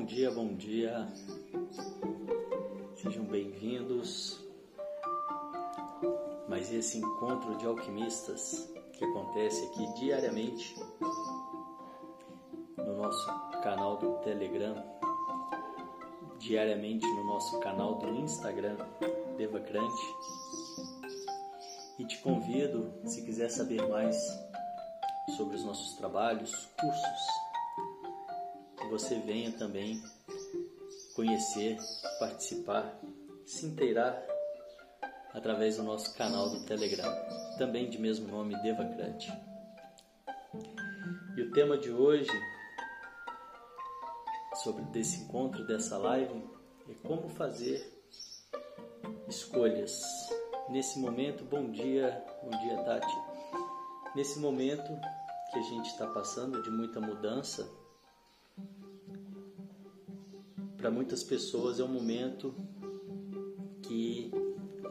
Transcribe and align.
Bom 0.00 0.06
dia, 0.06 0.30
bom 0.30 0.54
dia. 0.54 1.06
Sejam 2.96 3.22
bem-vindos. 3.24 4.42
Mas 6.48 6.72
esse 6.72 6.96
encontro 6.96 7.54
de 7.58 7.66
alquimistas 7.66 8.72
que 8.94 9.04
acontece 9.04 9.62
aqui 9.66 10.00
diariamente 10.00 10.74
no 12.78 12.96
nosso 12.96 13.26
canal 13.62 13.98
do 13.98 14.14
Telegram, 14.24 14.82
diariamente 16.38 17.06
no 17.06 17.24
nosso 17.26 17.60
canal 17.60 17.96
do 17.96 18.08
Instagram, 18.08 18.78
Devacrante. 19.36 20.02
E 21.98 22.06
te 22.06 22.16
convido, 22.20 22.90
se 23.04 23.20
quiser 23.20 23.50
saber 23.50 23.86
mais 23.86 24.16
sobre 25.36 25.56
os 25.56 25.64
nossos 25.64 25.92
trabalhos, 25.98 26.70
cursos, 26.80 27.39
você 29.00 29.18
venha 29.18 29.50
também 29.52 30.02
conhecer, 31.16 31.78
participar, 32.18 33.00
se 33.46 33.64
inteirar 33.64 34.22
através 35.32 35.78
do 35.78 35.82
nosso 35.82 36.14
canal 36.16 36.50
do 36.50 36.66
Telegram, 36.66 37.10
também 37.56 37.88
de 37.88 37.98
mesmo 37.98 38.28
nome 38.28 38.60
Devacrante. 38.62 39.32
E 41.34 41.40
o 41.40 41.50
tema 41.52 41.78
de 41.78 41.90
hoje 41.90 42.30
sobre 44.62 44.84
desse 44.86 45.22
encontro, 45.22 45.66
dessa 45.66 45.96
live, 45.96 46.44
é 46.90 47.08
como 47.08 47.30
fazer 47.30 47.82
escolhas. 49.26 50.02
Nesse 50.68 50.98
momento, 50.98 51.42
bom 51.44 51.70
dia, 51.70 52.22
bom 52.42 52.50
dia 52.50 52.76
Tati. 52.84 53.16
Nesse 54.14 54.38
momento 54.38 54.90
que 55.50 55.58
a 55.58 55.62
gente 55.62 55.86
está 55.86 56.06
passando 56.06 56.62
de 56.62 56.70
muita 56.70 57.00
mudança, 57.00 57.79
para 60.80 60.90
muitas 60.90 61.22
pessoas 61.22 61.78
é 61.78 61.84
um 61.84 61.88
momento 61.88 62.54
que 63.82 64.30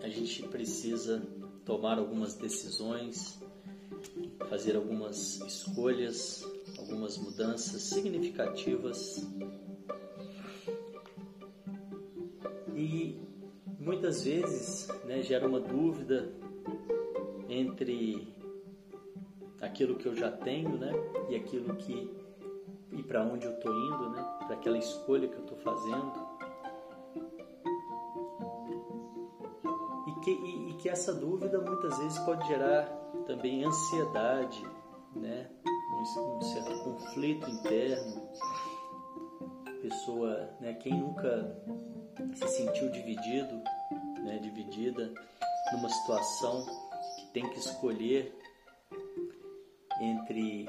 a 0.04 0.08
gente 0.08 0.44
precisa 0.44 1.20
tomar 1.66 1.98
algumas 1.98 2.36
decisões, 2.36 3.40
fazer 4.48 4.76
algumas 4.76 5.42
escolhas, 5.42 6.48
algumas 6.78 7.18
mudanças 7.18 7.82
significativas. 7.82 9.28
E 12.76 13.20
muitas 13.80 14.24
vezes 14.24 14.88
né, 15.06 15.24
gera 15.24 15.48
uma 15.48 15.60
dúvida 15.60 16.32
entre 17.50 18.32
aquilo 19.60 19.96
que 19.96 20.06
eu 20.06 20.16
já 20.16 20.32
tenho, 20.32 20.78
né, 20.78 20.92
e 21.32 21.36
aquilo 21.36 21.76
que 21.78 22.29
e 23.00 23.04
para 23.04 23.24
onde 23.24 23.46
eu 23.46 23.54
estou 23.54 23.74
indo, 23.74 24.10
né, 24.10 24.38
para 24.46 24.56
aquela 24.56 24.78
escolha 24.78 25.28
que 25.28 25.36
eu 25.36 25.44
estou 25.44 25.58
fazendo. 25.60 26.28
E 30.08 30.20
que, 30.22 30.32
e, 30.32 30.70
e 30.70 30.74
que 30.74 30.90
essa 30.90 31.14
dúvida 31.14 31.62
muitas 31.62 31.98
vezes 31.98 32.20
pode 32.20 32.46
gerar 32.48 32.86
também 33.26 33.64
ansiedade, 33.64 34.62
né, 35.16 35.50
um, 36.18 36.42
certo 36.42 36.84
conflito 36.84 37.50
interno. 37.50 38.30
Pessoa, 39.82 40.50
né, 40.60 40.74
quem 40.74 41.00
nunca 41.00 41.58
se 42.36 42.48
sentiu 42.50 42.90
dividido, 42.92 43.62
né, 44.26 44.40
dividida 44.40 45.14
numa 45.72 45.90
situação 45.90 46.66
que 47.16 47.28
tem 47.34 47.50
que 47.50 47.60
escolher 47.60 48.38
entre 50.02 50.68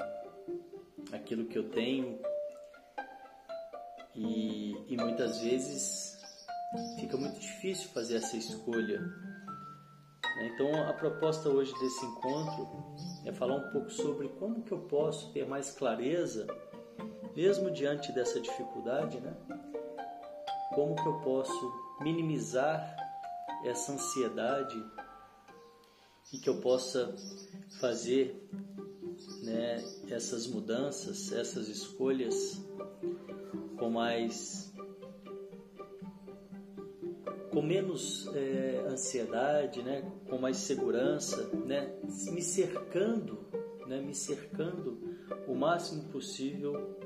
aquilo 1.11 1.45
que 1.45 1.57
eu 1.57 1.69
tenho 1.69 2.19
e, 4.15 4.75
e 4.87 4.97
muitas 4.97 5.39
vezes 5.39 6.19
fica 6.99 7.17
muito 7.17 7.39
difícil 7.39 7.89
fazer 7.89 8.17
essa 8.17 8.37
escolha. 8.37 8.99
Né. 8.99 10.51
Então 10.53 10.87
a 10.87 10.93
proposta 10.93 11.49
hoje 11.49 11.73
desse 11.79 12.05
encontro 12.05 12.67
é 13.25 13.31
falar 13.31 13.55
um 13.55 13.71
pouco 13.71 13.89
sobre 13.89 14.29
como 14.29 14.63
que 14.63 14.71
eu 14.71 14.79
posso 14.79 15.31
ter 15.31 15.47
mais 15.47 15.71
clareza, 15.71 16.47
mesmo 17.35 17.71
diante 17.71 18.11
dessa 18.11 18.39
dificuldade, 18.39 19.19
né? 19.19 19.35
Como 20.73 20.95
que 20.95 21.07
eu 21.07 21.19
posso 21.19 21.73
minimizar 22.01 22.95
essa 23.63 23.91
ansiedade 23.91 24.83
e 26.33 26.37
que 26.37 26.49
eu 26.49 26.61
possa 26.61 27.13
fazer 27.79 28.49
né, 29.43 29.83
essas 30.09 30.47
mudanças, 30.47 31.31
essas 31.31 31.67
escolhas 31.67 32.61
com 33.77 33.89
mais 33.89 34.71
com 37.51 37.61
menos 37.61 38.27
é, 38.33 38.85
ansiedade, 38.87 39.83
né, 39.83 40.09
com 40.29 40.37
mais 40.37 40.57
segurança, 40.57 41.49
né, 41.65 41.93
me 42.31 42.41
cercando, 42.41 43.39
né, 43.85 43.99
me 43.99 44.15
cercando 44.15 44.97
o 45.47 45.53
máximo 45.53 46.03
possível 46.03 46.97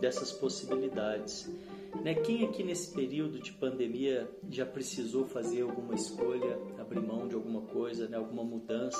dessas 0.00 0.32
possibilidades. 0.32 1.48
Né, 2.02 2.14
quem 2.14 2.44
aqui 2.46 2.64
nesse 2.64 2.90
período 2.90 3.38
de 3.38 3.52
pandemia 3.52 4.30
já 4.48 4.64
precisou 4.64 5.26
fazer 5.26 5.60
alguma 5.60 5.94
escolha, 5.94 6.58
abrir 6.78 7.00
mão 7.00 7.28
de 7.28 7.34
alguma 7.34 7.60
coisa, 7.60 8.08
né, 8.08 8.16
alguma 8.16 8.42
mudança 8.42 8.98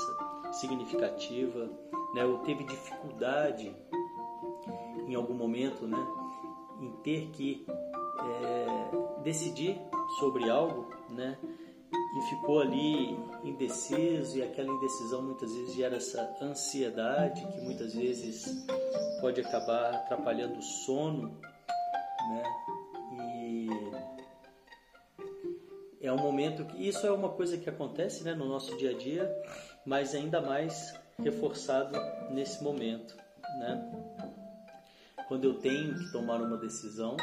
significativa, 0.53 1.71
né, 2.15 2.25
ou 2.25 2.39
teve 2.39 2.65
dificuldade 2.65 3.75
em 5.07 5.15
algum 5.15 5.35
momento, 5.35 5.87
né, 5.87 6.07
em 6.81 6.91
ter 7.03 7.31
que 7.31 7.67
é, 7.69 9.23
decidir 9.23 9.81
sobre 10.19 10.49
algo, 10.49 10.91
né, 11.11 11.39
e 12.15 12.23
ficou 12.23 12.61
ali 12.61 13.19
indeciso 13.43 14.39
e 14.39 14.43
aquela 14.43 14.71
indecisão 14.71 15.23
muitas 15.23 15.53
vezes 15.55 15.75
gera 15.75 15.97
essa 15.97 16.37
ansiedade 16.41 17.47
que 17.47 17.61
muitas 17.61 17.95
vezes 17.95 18.45
pode 19.21 19.41
acabar 19.41 19.95
atrapalhando 19.95 20.59
o 20.59 20.63
sono, 20.63 21.41
né? 22.29 22.43
E 23.13 23.69
é 26.01 26.13
um 26.13 26.19
momento 26.19 26.65
que 26.67 26.87
isso 26.87 27.07
é 27.07 27.13
uma 27.13 27.31
coisa 27.31 27.57
que 27.57 27.69
acontece, 27.71 28.25
né, 28.25 28.35
no 28.35 28.47
nosso 28.47 28.77
dia 28.77 28.91
a 28.91 28.99
dia, 28.99 29.31
mas 29.87 30.15
ainda 30.15 30.41
mais 30.41 30.95
reforçado 31.23 31.97
nesse 32.31 32.63
momento, 32.63 33.17
né? 33.59 33.91
Quando 35.29 35.45
eu 35.45 35.55
tenho 35.55 35.99
que 35.99 36.13
tomar 36.13 36.41
uma 36.41 36.57
decisão 36.57 37.17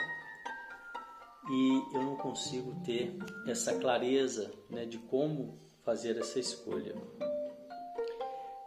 e 1.49 1.95
eu 1.95 2.03
não 2.03 2.15
consigo 2.15 2.79
ter 2.83 3.17
essa 3.47 3.77
clareza 3.79 4.51
né, 4.69 4.85
de 4.85 4.97
como 4.97 5.57
fazer 5.83 6.17
essa 6.17 6.39
escolha. 6.39 6.95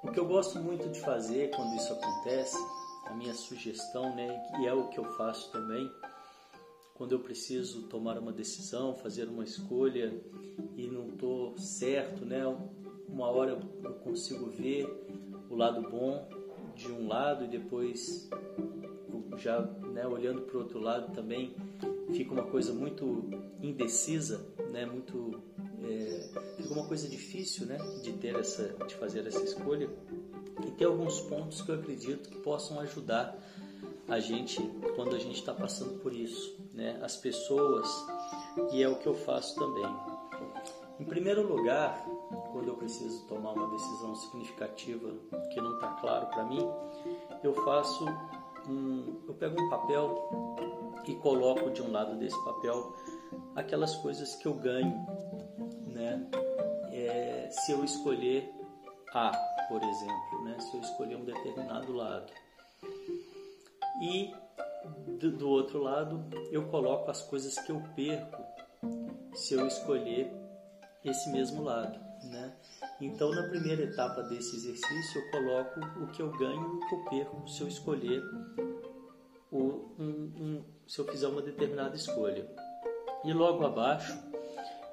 O 0.03 0.10
que 0.10 0.19
eu 0.19 0.26
gosto 0.26 0.59
muito 0.59 0.88
de 0.88 1.00
fazer 1.00 1.50
quando 1.54 1.76
isso 1.76 1.92
acontece, 1.92 2.56
a 3.06 3.15
minha 3.15 3.34
sugestão, 3.34 4.15
né, 4.16 4.42
e 4.60 4.66
é 4.66 4.75
o 4.75 4.88
que 4.88 4.98
eu 4.98 5.04
faço 5.16 5.53
também, 5.53 5.88
quando 6.94 7.12
eu 7.12 7.21
preciso 7.21 7.82
tomar 7.84 8.19
uma 8.19 8.32
decisão, 8.32 8.94
fazer 8.97 9.28
uma 9.28 9.44
escolha 9.44 10.12
e 10.76 10.88
não 10.88 11.09
estou 11.09 11.56
certo, 11.56 12.25
né, 12.25 12.44
uma 13.09 13.28
hora 13.28 13.60
eu 13.84 13.95
consigo 13.95 14.51
ver 14.51 14.86
o 15.53 15.57
lado 15.57 15.83
bom 15.83 16.27
de 16.75 16.91
um 16.91 17.07
lado 17.07 17.45
e 17.45 17.49
depois 17.49 18.28
já 19.37 19.60
né, 19.60 20.07
olhando 20.07 20.43
para 20.43 20.57
o 20.57 20.60
outro 20.60 20.81
lado 20.81 21.13
também 21.15 21.54
fica 22.13 22.33
uma 22.33 22.45
coisa 22.45 22.72
muito 22.72 23.31
indecisa, 23.60 24.47
né? 24.71 24.87
Muito 24.87 25.41
é, 25.83 26.31
fica 26.57 26.72
uma 26.72 26.87
coisa 26.87 27.09
difícil, 27.09 27.66
né? 27.66 27.77
De 28.03 28.13
ter 28.13 28.34
essa, 28.37 28.69
de 28.87 28.95
fazer 28.95 29.27
essa 29.27 29.43
escolha. 29.43 29.89
E 30.66 30.71
tem 30.72 30.87
alguns 30.87 31.21
pontos 31.21 31.63
que 31.63 31.71
eu 31.71 31.77
acredito 31.77 32.28
que 32.28 32.39
possam 32.39 32.78
ajudar 32.81 33.39
a 34.09 34.19
gente 34.19 34.60
quando 34.97 35.15
a 35.15 35.19
gente 35.19 35.37
está 35.37 35.54
passando 35.54 35.99
por 36.01 36.13
isso, 36.13 36.57
né? 36.72 36.99
As 37.03 37.16
pessoas 37.16 37.89
e 38.72 38.83
é 38.83 38.89
o 38.89 38.97
que 38.97 39.07
eu 39.07 39.15
faço 39.15 39.54
também. 39.57 39.87
Em 41.01 41.04
primeiro 41.04 41.47
lugar, 41.47 42.07
quando 42.53 42.69
eu 42.69 42.77
preciso 42.77 43.27
tomar 43.27 43.53
uma 43.53 43.69
decisão 43.71 44.15
significativa 44.15 45.10
que 45.53 45.60
não 45.60 45.75
está 45.75 45.89
claro 45.95 46.27
para 46.27 46.45
mim, 46.45 46.60
eu 47.43 47.54
faço 47.65 48.04
um, 48.69 49.22
eu 49.27 49.34
pego 49.34 49.60
um 49.60 49.71
papel 49.71 50.28
e 51.07 51.15
coloco 51.16 51.71
de 51.71 51.83
um 51.83 51.91
lado 51.91 52.16
desse 52.16 52.39
papel 52.45 52.95
aquelas 53.57 53.97
coisas 53.97 54.37
que 54.37 54.47
eu 54.47 54.54
ganho, 54.54 55.04
né? 55.87 56.28
É, 56.93 57.49
se 57.51 57.72
eu 57.72 57.83
escolher 57.84 58.53
A, 59.15 59.33
por 59.69 59.83
exemplo, 59.83 60.45
né? 60.45 60.60
Se 60.60 60.77
eu 60.77 60.81
escolher 60.81 61.16
um 61.16 61.25
determinado 61.25 61.93
lado. 61.93 62.33
E 64.01 64.33
do, 65.19 65.33
do 65.33 65.49
outro 65.49 65.83
lado, 65.83 66.25
eu 66.51 66.69
coloco 66.69 67.10
as 67.10 67.22
coisas 67.22 67.59
que 67.60 67.72
eu 67.72 67.83
perco 67.95 68.43
se 69.34 69.54
eu 69.54 69.66
escolher 69.66 70.31
esse 71.04 71.31
mesmo 71.31 71.63
lado, 71.63 71.99
né? 72.24 72.54
Então, 73.01 73.30
na 73.30 73.48
primeira 73.48 73.83
etapa 73.83 74.22
desse 74.22 74.57
exercício, 74.57 75.21
eu 75.21 75.30
coloco 75.30 75.80
o 76.03 76.07
que 76.09 76.22
eu 76.22 76.30
ganho 76.30 76.60
e 76.60 76.77
o 76.77 76.89
que 76.89 76.95
eu 76.95 77.04
perco 77.04 77.48
se 77.48 77.60
eu 77.63 77.69
escolher 77.69 78.22
um, 79.51 79.66
um, 79.98 80.65
se 80.86 80.98
eu 80.98 81.07
fizer 81.07 81.28
uma 81.28 81.42
determinada 81.42 81.95
escolha. 81.95 82.48
E 83.24 83.33
logo 83.33 83.65
abaixo 83.65 84.16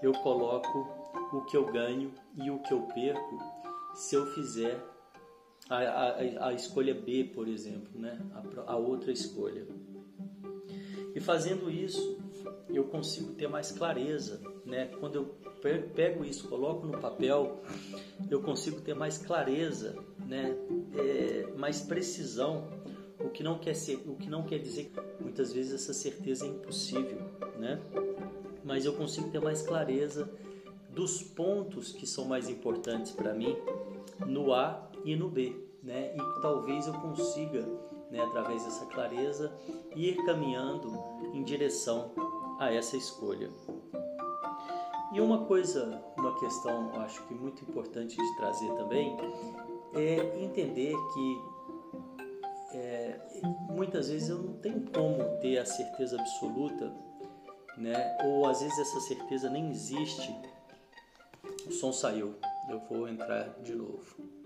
eu 0.01 0.11
coloco 0.13 0.87
o 1.33 1.41
que 1.45 1.55
eu 1.55 1.65
ganho 1.71 2.13
e 2.35 2.49
o 2.49 2.59
que 2.59 2.73
eu 2.73 2.81
perco 2.93 3.37
se 3.95 4.15
eu 4.15 4.25
fizer 4.27 4.79
a, 5.69 5.77
a, 5.77 6.47
a 6.47 6.53
escolha 6.53 6.93
B, 6.93 7.31
por 7.33 7.47
exemplo, 7.47 7.99
né? 7.99 8.19
a, 8.65 8.73
a 8.73 8.75
outra 8.75 9.11
escolha. 9.11 9.67
E 11.15 11.19
fazendo 11.19 11.69
isso, 11.69 12.17
eu 12.69 12.85
consigo 12.85 13.33
ter 13.33 13.47
mais 13.47 13.71
clareza. 13.71 14.41
Né? 14.65 14.87
Quando 14.99 15.15
eu 15.15 15.35
pego 15.59 16.23
isso, 16.23 16.47
coloco 16.47 16.85
no 16.87 16.97
papel, 16.97 17.61
eu 18.29 18.41
consigo 18.41 18.81
ter 18.81 18.93
mais 18.93 19.17
clareza, 19.17 19.95
né? 20.25 20.55
É, 20.95 21.47
mais 21.57 21.81
precisão. 21.81 22.67
O 23.19 23.29
que 23.29 23.43
não 23.43 23.59
quer 23.59 23.73
ser, 23.73 24.01
o 24.07 24.15
que 24.15 24.29
não 24.29 24.43
quer 24.43 24.59
dizer 24.59 24.85
que 24.85 25.23
muitas 25.23 25.51
vezes 25.51 25.73
essa 25.73 25.93
certeza 25.93 26.45
é 26.45 26.49
impossível, 26.49 27.19
né? 27.57 27.81
Mas 28.63 28.85
eu 28.85 28.93
consigo 28.93 29.29
ter 29.29 29.41
mais 29.41 29.61
clareza 29.61 30.29
dos 30.89 31.21
pontos 31.21 31.91
que 31.91 32.07
são 32.07 32.25
mais 32.25 32.49
importantes 32.49 33.11
para 33.11 33.33
mim 33.33 33.57
no 34.25 34.53
A 34.53 34.89
e 35.03 35.15
no 35.15 35.29
B, 35.29 35.53
né? 35.83 36.15
E 36.15 36.41
talvez 36.41 36.87
eu 36.87 36.93
consiga, 36.93 37.61
né, 38.09 38.21
através 38.21 38.63
dessa 38.63 38.85
clareza, 38.85 39.53
ir 39.95 40.15
caminhando 40.25 40.91
em 41.33 41.43
direção 41.43 42.11
a 42.59 42.73
essa 42.73 42.97
escolha. 42.97 43.49
E 45.11 45.19
uma 45.19 45.45
coisa, 45.45 46.03
uma 46.17 46.37
questão, 46.39 46.91
acho 47.01 47.25
que 47.27 47.33
muito 47.33 47.63
importante 47.63 48.15
de 48.15 48.37
trazer 48.37 48.71
também, 48.75 49.17
é 49.95 50.43
entender 50.43 50.95
que 51.13 51.41
é, 52.71 53.19
muitas 53.69 54.09
vezes 54.09 54.29
eu 54.29 54.37
não 54.37 54.53
tenho 54.53 54.81
como 54.91 55.23
ter 55.39 55.57
a 55.57 55.65
certeza 55.65 56.19
absoluta, 56.19 56.93
né? 57.77 58.17
Ou 58.23 58.45
às 58.45 58.61
vezes 58.61 58.77
essa 58.77 58.99
certeza 59.01 59.49
nem 59.49 59.69
existe. 59.71 60.35
O 61.65 61.71
som 61.71 61.91
saiu. 61.91 62.35
Eu 62.69 62.79
vou 62.81 63.07
entrar 63.07 63.49
de 63.63 63.73
novo. 63.73 64.38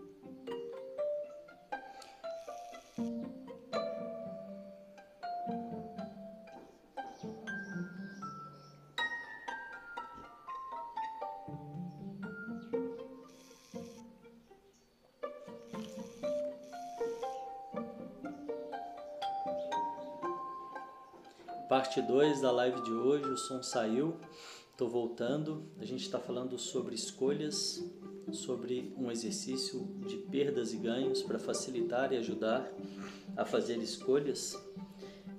Parte 21.83 22.01
2 22.01 22.39
da 22.39 22.50
live 22.50 22.81
de 22.81 22.94
hoje. 22.94 23.25
O 23.25 23.35
som 23.35 23.62
saiu, 23.62 24.15
estou 24.71 24.88
voltando. 24.88 25.65
A 25.77 25.83
gente 25.83 26.00
está 26.00 26.18
falando 26.18 26.57
sobre 26.57 26.95
escolhas, 26.95 27.83
sobre 28.31 28.94
um 28.97 29.12
exercício 29.12 29.85
de 30.07 30.15
perdas 30.15 30.71
e 30.71 30.77
ganhos 30.77 31.21
para 31.21 31.38
facilitar 31.38 32.13
e 32.13 32.18
ajudar 32.18 32.71
a 33.35 33.44
fazer 33.44 33.80
escolhas. 33.80 34.57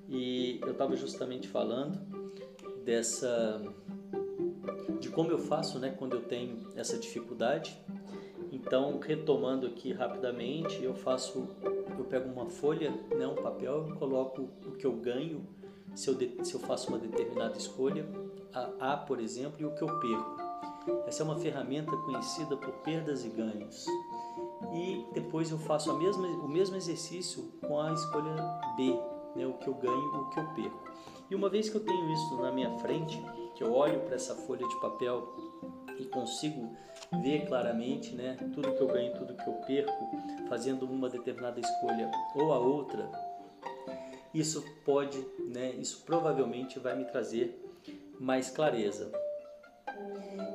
E 0.07 0.61
eu 0.61 0.73
estava 0.73 0.95
justamente 0.97 1.49
falando 1.49 1.99
dessa 2.85 3.63
de 5.01 5.09
como 5.09 5.31
eu 5.31 5.39
faço, 5.39 5.79
né, 5.79 5.95
quando 5.99 6.13
eu 6.13 6.25
tenho 6.25 6.59
essa 6.77 6.99
dificuldade. 6.99 7.75
Então, 8.53 9.01
retomando 9.01 9.67
aqui 9.67 9.95
rapidamente, 9.95 10.85
eu 10.85 10.95
faço 10.95 11.49
eu 11.99 12.05
pego 12.05 12.31
uma 12.31 12.51
folha, 12.51 12.91
né, 13.17 13.27
um 13.27 13.35
papel, 13.35 13.95
coloco 13.99 14.43
o 14.67 14.73
que 14.73 14.85
eu 14.85 14.93
ganho 14.93 15.64
se 15.95 16.09
eu, 16.09 16.15
de, 16.15 16.37
se 16.45 16.55
eu 16.55 16.61
faço 16.61 16.89
uma 16.89 16.99
determinada 16.99 17.57
escolha, 17.57 18.07
a 18.53 18.93
A, 18.93 18.97
por 18.97 19.21
exemplo, 19.21 19.61
e 19.61 19.65
o 19.65 19.75
que 19.75 19.83
eu 19.83 20.01
perco. 20.01 20.37
Essa 21.07 21.23
é 21.23 21.25
uma 21.25 21.37
ferramenta 21.37 21.97
conhecida 21.99 22.57
por 22.57 22.73
perdas 22.83 23.25
e 23.25 23.29
ganhos. 23.29 23.87
E 24.73 25.07
depois 25.13 25.51
eu 25.51 25.59
faço 25.59 25.91
a 25.91 25.95
mesma, 25.95 26.27
o 26.27 26.49
mesmo 26.49 26.77
exercício 26.77 27.53
com 27.67 27.81
a 27.81 27.93
escolha 27.93 28.35
B, 28.77 28.99
né, 29.37 29.47
o 29.47 29.55
que 29.55 29.69
eu 29.69 29.75
ganho 29.75 30.21
o 30.21 30.31
que 30.31 30.41
eu 30.41 30.47
perco. 30.55 30.85
E 31.31 31.35
uma 31.35 31.49
vez 31.49 31.69
que 31.69 31.77
eu 31.77 31.85
tenho 31.85 32.13
isso 32.13 32.37
na 32.37 32.53
minha 32.53 32.71
frente, 32.79 33.23
que 33.55 33.65
eu 33.65 33.73
olho 33.73 34.01
para 34.01 34.15
essa 34.15 34.35
folha 34.35 34.67
de 34.67 34.81
papel 34.81 35.35
e 35.99 36.05
consigo 36.07 36.77
ver 37.23 37.47
claramente 37.47 38.15
né, 38.15 38.37
tudo 38.53 38.73
que 38.73 38.81
eu 38.81 38.89
ganho 38.89 39.15
tudo 39.15 39.35
que 39.35 39.49
eu 39.49 39.55
perco, 39.67 40.11
fazendo 40.49 40.85
uma 40.87 41.09
determinada 41.09 41.61
escolha 41.61 42.11
ou 42.35 42.53
a 42.53 42.59
outra, 42.59 43.11
isso 44.35 44.65
pode, 44.85 45.25
né, 45.39 45.71
isso 45.79 46.03
provavelmente 46.05 46.79
vai 46.79 46.97
me 46.97 47.05
trazer 47.05 47.61
mais 48.19 48.51
clareza. 48.51 49.13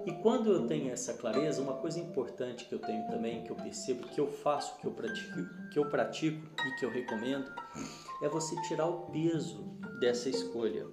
E 0.05 0.11
quando 0.11 0.51
eu 0.51 0.67
tenho 0.67 0.91
essa 0.91 1.13
clareza, 1.13 1.61
uma 1.61 1.75
coisa 1.75 1.99
importante 1.99 2.65
que 2.65 2.73
eu 2.73 2.79
tenho 2.79 3.07
também, 3.07 3.43
que 3.43 3.51
eu 3.51 3.55
percebo, 3.55 4.07
que 4.07 4.19
eu 4.19 4.27
faço, 4.27 4.77
que 4.79 4.85
eu 4.85 4.91
pratico, 4.91 5.69
que 5.71 5.79
eu 5.79 5.89
pratico 5.89 6.45
e 6.67 6.75
que 6.75 6.85
eu 6.85 6.89
recomendo, 6.89 7.49
é 8.21 8.27
você 8.27 8.59
tirar 8.63 8.87
o 8.87 9.11
peso 9.11 9.63
dessa 9.99 10.29
escolha. 10.29 10.87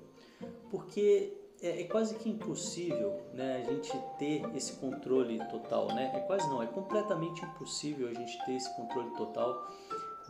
Porque 0.71 1.33
é, 1.63 1.81
é, 1.81 1.85
quase 1.85 2.15
que 2.17 2.29
impossível 2.29 3.21
né, 3.33 3.63
a 3.63 3.73
gente 3.73 3.91
ter 4.19 4.43
esse 4.55 4.75
controle 4.75 5.39
total, 5.49 5.89
né? 5.89 6.13
É 6.15 6.21
quase 6.21 6.47
não, 6.49 6.63
é 6.63 6.67
completamente 6.67 7.45
impossível 7.45 8.09
a 8.09 8.15
gente 8.15 8.45
ter 8.45 8.55
esse 8.55 8.75
controle 8.77 9.11
total 9.17 9.67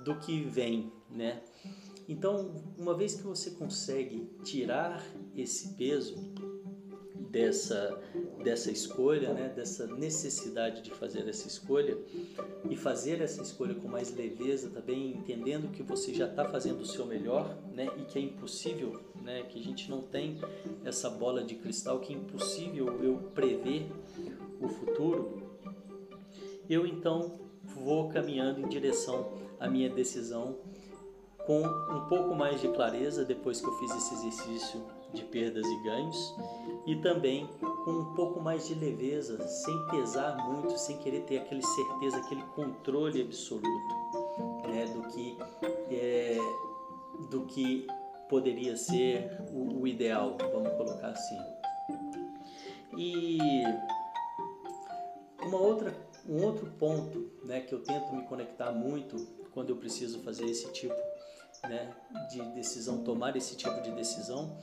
do 0.05 0.19
que 0.21 0.43
vem, 0.45 0.93
né? 1.11 1.43
Então, 2.09 2.55
uma 2.79 2.95
vez 2.95 3.15
que 3.15 3.23
você 3.23 3.51
consegue 3.51 4.31
tirar 4.45 5.05
esse 5.35 5.75
peso 5.75 6.17
dessa, 7.31 8.01
dessa 8.43 8.71
escolha, 8.71 9.35
né, 9.35 9.53
dessa 9.55 9.87
necessidade 9.87 10.83
de 10.83 10.91
fazer 10.91 11.29
essa 11.29 11.47
escolha 11.49 11.99
e 12.71 12.77
fazer 12.77 13.21
essa 13.21 13.43
escolha 13.43 13.75
com 13.75 13.89
mais 13.89 14.15
leveza 14.15 14.71
também, 14.71 15.11
entendendo 15.11 15.71
que 15.71 15.83
você 15.83 16.15
já 16.15 16.27
está 16.27 16.45
fazendo 16.45 16.81
o 16.81 16.87
seu 16.87 17.05
melhor 17.05 17.59
né, 17.75 17.91
e 17.99 18.05
que 18.05 18.19
é 18.19 18.23
impossível, 18.23 19.01
né, 19.23 19.43
que 19.43 19.59
a 19.59 19.63
gente 19.63 19.91
não 19.91 20.01
tem 20.01 20.39
essa 20.85 21.11
bola 21.11 21.43
de 21.43 21.57
cristal, 21.57 22.01
que 22.01 22.15
é 22.15 22.17
impossível 22.17 23.03
eu 23.03 23.17
prever 23.35 23.87
o 24.61 24.69
futuro, 24.69 25.43
eu 26.71 26.87
então 26.87 27.33
vou 27.63 28.09
caminhando 28.09 28.61
em 28.61 28.69
direção 28.69 29.33
à 29.61 29.69
minha 29.69 29.91
decisão 29.91 30.57
com 31.47 31.63
um 31.63 32.09
pouco 32.09 32.35
mais 32.35 32.61
de 32.61 32.69
clareza 32.69 33.25
depois 33.25 33.61
que 33.61 33.67
eu 33.67 33.73
fiz 33.75 33.91
esse 33.93 34.15
exercício 34.15 34.85
de 35.15 35.23
perdas 35.23 35.65
e 35.65 35.83
ganhos 35.85 36.35
e 36.87 36.97
também 36.97 37.49
com 37.85 37.93
um 37.93 38.15
pouco 38.15 38.41
mais 38.41 38.67
de 38.67 38.75
leveza, 38.75 39.47
sem 39.47 39.87
pesar 39.87 40.37
muito, 40.49 40.77
sem 40.77 40.99
querer 40.99 41.23
ter 41.23 41.39
aquele 41.39 41.63
certeza, 41.63 42.17
aquele 42.19 42.43
controle 42.55 43.23
absoluto 43.23 43.95
né, 44.67 44.87
do 44.87 45.03
que 45.09 45.39
é, 45.91 46.37
do 47.31 47.47
que 47.47 47.87
poderia 48.29 48.77
ser 48.77 49.41
o, 49.53 49.83
o 49.83 49.87
ideal, 49.87 50.37
vamos 50.53 50.73
colocar 50.73 51.09
assim. 51.09 51.39
E 52.99 53.39
uma 55.43 55.59
outra, 55.59 55.95
um 56.29 56.45
outro 56.45 56.67
ponto 56.73 57.31
né, 57.45 57.61
que 57.61 57.73
eu 57.73 57.83
tento 57.83 58.13
me 58.13 58.23
conectar 58.25 58.73
muito 58.73 59.17
quando 59.53 59.71
eu 59.71 59.77
preciso 59.77 60.21
fazer 60.23 60.45
esse 60.45 60.71
tipo 60.73 61.06
né, 61.65 61.93
de 62.31 62.43
decisão, 62.55 63.03
tomar 63.05 63.37
esse 63.37 63.57
tipo 63.57 63.81
de 63.83 63.91
decisão, 63.93 64.57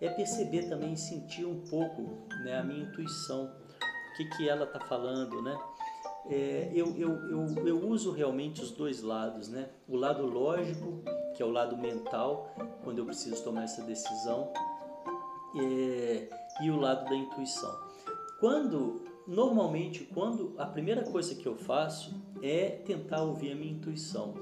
é 0.00 0.08
perceber 0.08 0.68
também, 0.68 0.96
sentir 0.96 1.44
um 1.44 1.60
pouco 1.66 2.26
né, 2.44 2.58
a 2.58 2.62
minha 2.62 2.84
intuição, 2.84 3.52
o 4.12 4.16
que, 4.16 4.24
que 4.36 4.48
ela 4.48 4.64
está 4.64 4.80
falando, 4.80 5.42
né? 5.42 5.58
É, 6.30 6.70
eu, 6.74 6.94
eu, 6.96 7.10
eu, 7.30 7.66
eu 7.66 7.88
uso 7.88 8.12
realmente 8.12 8.60
os 8.60 8.70
dois 8.70 9.02
lados, 9.02 9.48
né? 9.48 9.70
O 9.88 9.96
lado 9.96 10.26
lógico, 10.26 11.02
que 11.34 11.42
é 11.42 11.46
o 11.46 11.50
lado 11.50 11.76
mental, 11.76 12.54
quando 12.84 12.98
eu 12.98 13.06
preciso 13.06 13.42
tomar 13.42 13.64
essa 13.64 13.82
decisão, 13.82 14.52
é, 15.56 16.28
e 16.60 16.70
o 16.70 16.76
lado 16.76 17.08
da 17.08 17.16
intuição. 17.16 17.74
Quando, 18.40 19.02
normalmente, 19.26 20.04
quando 20.04 20.54
a 20.58 20.66
primeira 20.66 21.02
coisa 21.02 21.34
que 21.34 21.46
eu 21.46 21.56
faço 21.56 22.14
é 22.42 22.70
tentar 22.84 23.22
ouvir 23.22 23.52
a 23.52 23.54
minha 23.54 23.72
intuição, 23.72 24.34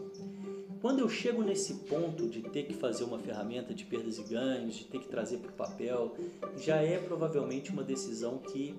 quando 0.87 1.01
eu 1.01 1.09
chego 1.09 1.43
nesse 1.43 1.75
ponto 1.89 2.29
de 2.29 2.43
ter 2.43 2.63
que 2.63 2.73
fazer 2.73 3.03
uma 3.03 3.19
ferramenta 3.19 3.75
de 3.75 3.85
perdas 3.85 4.19
e 4.19 4.23
ganhos, 4.23 4.77
de 4.77 4.85
ter 4.85 5.01
que 5.01 5.09
trazer 5.09 5.39
para 5.39 5.51
o 5.51 5.53
papel, 5.53 6.15
já 6.57 6.77
é 6.77 6.97
provavelmente 6.97 7.73
uma 7.73 7.83
decisão 7.83 8.39
que 8.39 8.73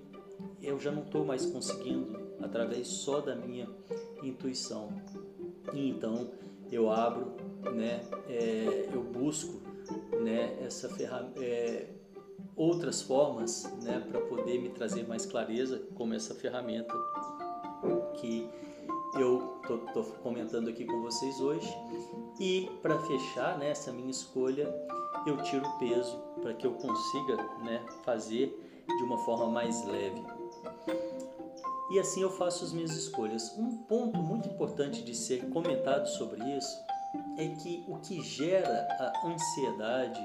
eu 0.64 0.80
já 0.80 0.90
não 0.90 1.04
estou 1.04 1.26
mais 1.26 1.46
conseguindo 1.46 2.18
através 2.40 2.88
só 2.88 3.20
da 3.20 3.36
minha 3.36 3.68
intuição. 4.24 4.88
E 5.74 5.90
então 5.90 6.32
eu 6.72 6.90
abro, 6.90 7.36
né, 7.76 8.06
é, 8.30 8.88
eu 8.94 9.04
busco 9.04 9.60
né, 10.24 10.58
essa 10.64 10.88
ferramenta, 10.88 11.44
é, 11.44 11.90
outras 12.56 13.02
formas 13.02 13.70
né, 13.84 14.02
para 14.10 14.22
poder 14.22 14.62
me 14.62 14.70
trazer 14.70 15.06
mais 15.06 15.26
clareza, 15.26 15.84
como 15.94 16.14
essa 16.14 16.34
ferramenta 16.34 16.96
que 18.16 18.50
eu 19.22 19.60
estou 19.64 20.04
comentando 20.24 20.70
aqui 20.70 20.86
com 20.86 21.02
vocês 21.02 21.40
hoje. 21.40 21.68
E 22.40 22.70
para 22.82 23.00
fechar 23.00 23.58
né, 23.58 23.70
essa 23.70 23.92
minha 23.92 24.12
escolha, 24.12 24.74
eu 25.26 25.38
tiro 25.44 25.68
peso 25.80 26.18
para 26.42 26.54
que 26.54 26.66
eu 26.66 26.74
consiga 26.74 27.36
né, 27.64 27.84
fazer 28.04 28.86
de 28.88 29.04
uma 29.04 29.18
forma 29.20 29.48
mais 29.48 29.84
leve. 29.86 30.24
E 31.92 32.00
assim 32.00 32.22
eu 32.22 32.30
faço 32.30 32.64
as 32.64 32.74
minhas 32.74 32.92
escolhas. 32.92 33.58
Um 33.58 33.78
ponto 33.84 34.18
muito 34.20 34.48
importante 34.48 35.04
de 35.04 35.16
ser 35.16 35.50
comentado 35.50 36.08
sobre 36.08 36.44
isso 36.58 36.78
é 37.38 37.48
que 37.48 37.84
o 37.88 37.98
que 38.00 38.22
gera 38.22 38.88
a 39.00 39.28
ansiedade 39.28 40.22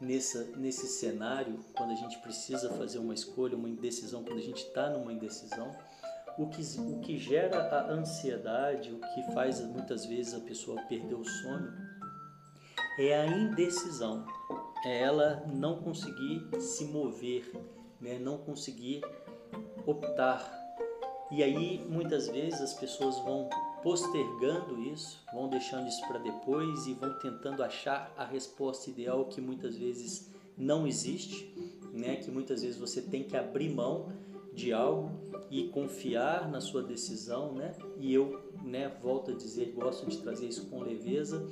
nessa, 0.00 0.44
nesse 0.56 0.86
cenário, 0.86 1.64
quando 1.76 1.92
a 1.92 1.96
gente 1.96 2.18
precisa 2.18 2.70
fazer 2.70 2.98
uma 2.98 3.14
escolha, 3.14 3.56
uma 3.56 3.68
indecisão, 3.68 4.24
quando 4.24 4.38
a 4.38 4.42
gente 4.42 4.64
está 4.64 4.90
numa 4.90 5.12
indecisão, 5.12 5.70
o 6.40 6.48
que, 6.48 6.62
o 6.80 7.00
que 7.00 7.18
gera 7.18 7.60
a 7.60 7.92
ansiedade, 7.92 8.90
o 8.92 8.98
que 8.98 9.34
faz 9.34 9.60
muitas 9.60 10.06
vezes 10.06 10.32
a 10.32 10.40
pessoa 10.40 10.80
perder 10.82 11.14
o 11.14 11.22
sono, 11.22 11.70
é 12.98 13.20
a 13.20 13.26
indecisão. 13.26 14.24
É 14.82 15.02
ela 15.02 15.44
não 15.52 15.82
conseguir 15.82 16.48
se 16.58 16.86
mover, 16.86 17.52
né? 18.00 18.18
não 18.18 18.38
conseguir 18.38 19.02
optar. 19.86 20.50
E 21.30 21.42
aí 21.42 21.84
muitas 21.86 22.26
vezes 22.28 22.62
as 22.62 22.72
pessoas 22.72 23.18
vão 23.18 23.50
postergando 23.82 24.80
isso, 24.80 25.22
vão 25.34 25.46
deixando 25.46 25.88
isso 25.88 26.06
para 26.08 26.18
depois 26.18 26.86
e 26.86 26.94
vão 26.94 27.18
tentando 27.18 27.62
achar 27.62 28.14
a 28.16 28.24
resposta 28.24 28.88
ideal 28.88 29.26
que 29.26 29.42
muitas 29.42 29.76
vezes 29.76 30.30
não 30.56 30.86
existe, 30.86 31.54
né? 31.92 32.16
Que 32.16 32.30
muitas 32.30 32.62
vezes 32.62 32.78
você 32.78 33.02
tem 33.02 33.24
que 33.24 33.36
abrir 33.36 33.68
mão 33.68 34.10
de 34.60 34.72
algo 34.72 35.10
e 35.50 35.64
confiar 35.68 36.50
na 36.50 36.60
sua 36.60 36.82
decisão, 36.82 37.52
né? 37.52 37.74
E 37.98 38.12
eu, 38.12 38.38
né, 38.62 38.92
volto 39.02 39.30
a 39.30 39.34
dizer, 39.34 39.72
gosto 39.74 40.06
de 40.06 40.18
trazer 40.18 40.46
isso 40.46 40.66
com 40.66 40.82
leveza 40.82 41.44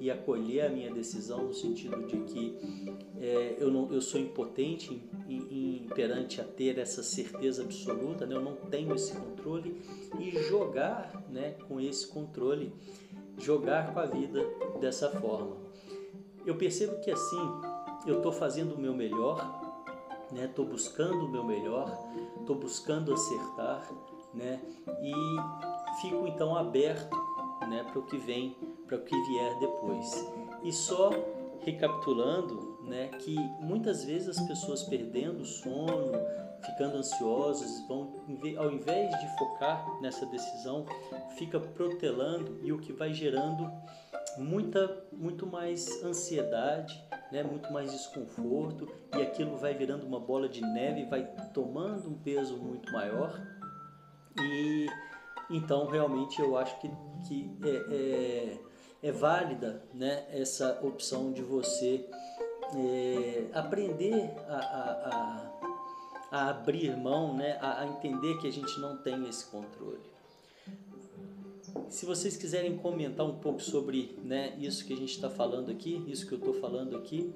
e 0.00 0.10
acolher 0.10 0.66
a 0.66 0.68
minha 0.68 0.92
decisão 0.92 1.44
no 1.44 1.54
sentido 1.54 2.04
de 2.06 2.18
que 2.24 2.58
é, 3.18 3.56
eu, 3.58 3.70
não, 3.70 3.90
eu 3.92 4.00
sou 4.00 4.20
impotente 4.20 5.00
em, 5.28 5.36
em, 5.36 5.88
perante 5.94 6.40
a 6.40 6.44
ter 6.44 6.78
essa 6.78 7.02
certeza 7.02 7.62
absoluta, 7.62 8.26
né? 8.26 8.34
eu 8.34 8.42
não 8.42 8.56
tenho 8.56 8.94
esse 8.94 9.14
controle 9.14 9.80
e 10.18 10.30
jogar 10.48 11.24
né, 11.30 11.52
com 11.66 11.80
esse 11.80 12.06
controle, 12.08 12.72
jogar 13.38 13.94
com 13.94 14.00
a 14.00 14.06
vida 14.06 14.44
dessa 14.80 15.08
forma. 15.08 15.56
Eu 16.44 16.56
percebo 16.56 17.00
que 17.00 17.10
assim 17.10 17.40
eu 18.06 18.18
estou 18.18 18.32
fazendo 18.32 18.74
o 18.74 18.78
meu 18.78 18.94
melhor, 18.94 19.66
estou 20.34 20.64
né? 20.64 20.70
buscando 20.70 21.24
o 21.24 21.28
meu 21.28 21.44
melhor, 21.44 21.90
estou 22.46 22.56
buscando 22.56 23.12
acertar, 23.12 23.90
né? 24.32 24.60
E 25.02 26.00
fico 26.00 26.28
então 26.28 26.56
aberto, 26.56 27.16
né, 27.68 27.82
para 27.90 27.98
o 27.98 28.02
que 28.02 28.16
vem 28.16 28.56
para 28.86 28.98
o 28.98 29.02
que 29.02 29.20
vier 29.24 29.58
depois. 29.58 30.32
E 30.62 30.72
só 30.72 31.10
recapitulando, 31.66 32.78
né, 32.84 33.08
que 33.18 33.34
muitas 33.60 34.04
vezes 34.04 34.38
as 34.38 34.46
pessoas 34.46 34.84
perdendo 34.84 35.40
o 35.40 35.44
sono, 35.44 36.12
ficando 36.64 36.96
ansiosas, 36.96 37.84
vão 37.88 38.24
ao 38.56 38.70
invés 38.70 39.10
de 39.18 39.36
focar 39.36 39.84
nessa 40.00 40.24
decisão, 40.26 40.86
fica 41.36 41.58
protelando 41.58 42.60
e 42.62 42.72
o 42.72 42.78
que 42.78 42.92
vai 42.92 43.12
gerando 43.12 43.68
muita 44.38 45.04
muito 45.12 45.44
mais 45.44 46.04
ansiedade, 46.04 47.02
né, 47.32 47.42
muito 47.42 47.72
mais 47.72 47.90
desconforto 47.90 48.88
e 49.16 49.22
aquilo 49.22 49.56
vai 49.56 49.74
virando 49.74 50.06
uma 50.06 50.20
bola 50.20 50.48
de 50.48 50.60
neve, 50.60 51.04
vai 51.06 51.24
tomando 51.52 52.08
um 52.08 52.14
peso 52.14 52.56
muito 52.56 52.92
maior. 52.92 53.44
E 54.40 54.86
então 55.50 55.86
realmente 55.86 56.40
eu 56.40 56.56
acho 56.56 56.78
que, 56.80 56.88
que 57.26 57.58
é, 57.64 57.94
é 57.94 58.65
é 59.06 59.12
válida 59.12 59.84
né, 59.94 60.26
essa 60.30 60.80
opção 60.82 61.32
de 61.32 61.40
você 61.40 62.04
é, 62.74 63.44
aprender 63.52 64.32
a, 64.48 64.56
a, 64.56 64.90
a, 65.10 66.38
a, 66.38 66.50
abrir 66.50 66.96
mão, 66.96 67.36
né, 67.36 67.56
a, 67.60 67.82
a 67.82 67.86
entender 67.86 68.36
que 68.38 68.48
a 68.48 68.50
gente 68.50 68.80
não 68.80 68.96
tem 68.96 69.28
esse 69.28 69.46
controle. 69.46 70.00
Se 71.88 72.04
vocês 72.04 72.36
quiserem 72.36 72.76
comentar 72.78 73.24
um 73.24 73.38
pouco 73.38 73.62
sobre 73.62 74.18
né, 74.24 74.56
isso 74.58 74.84
que 74.84 74.92
a 74.92 74.96
gente 74.96 75.12
está 75.12 75.30
falando 75.30 75.70
aqui, 75.70 76.02
isso 76.08 76.26
que 76.26 76.32
eu 76.32 76.38
estou 76.38 76.54
falando 76.54 76.96
aqui, 76.96 77.32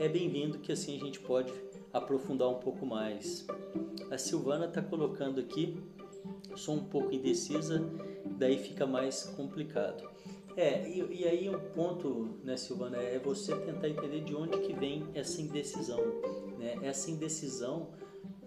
é 0.00 0.08
bem-vindo 0.08 0.58
que 0.58 0.72
assim 0.72 0.96
a 0.96 0.98
gente 0.98 1.20
pode 1.20 1.52
aprofundar 1.92 2.48
um 2.48 2.58
pouco 2.58 2.84
mais. 2.84 3.46
A 4.10 4.18
Silvana 4.18 4.66
está 4.66 4.82
colocando 4.82 5.38
aqui, 5.38 5.80
sou 6.56 6.74
um 6.74 6.84
pouco 6.84 7.14
indecisa, 7.14 7.80
daí 8.36 8.58
fica 8.58 8.84
mais 8.84 9.22
complicado. 9.36 10.12
É, 10.56 10.88
e, 10.88 11.22
e, 11.22 11.24
aí 11.26 11.50
um 11.50 11.58
ponto, 11.58 12.38
né, 12.44 12.56
Silvana, 12.56 12.96
é 12.98 13.18
você 13.18 13.54
tentar 13.56 13.88
entender 13.88 14.20
de 14.20 14.34
onde 14.36 14.58
que 14.58 14.72
vem 14.72 15.04
essa 15.14 15.40
indecisão. 15.40 16.00
Né? 16.58 16.78
Essa 16.82 17.10
indecisão, 17.10 17.88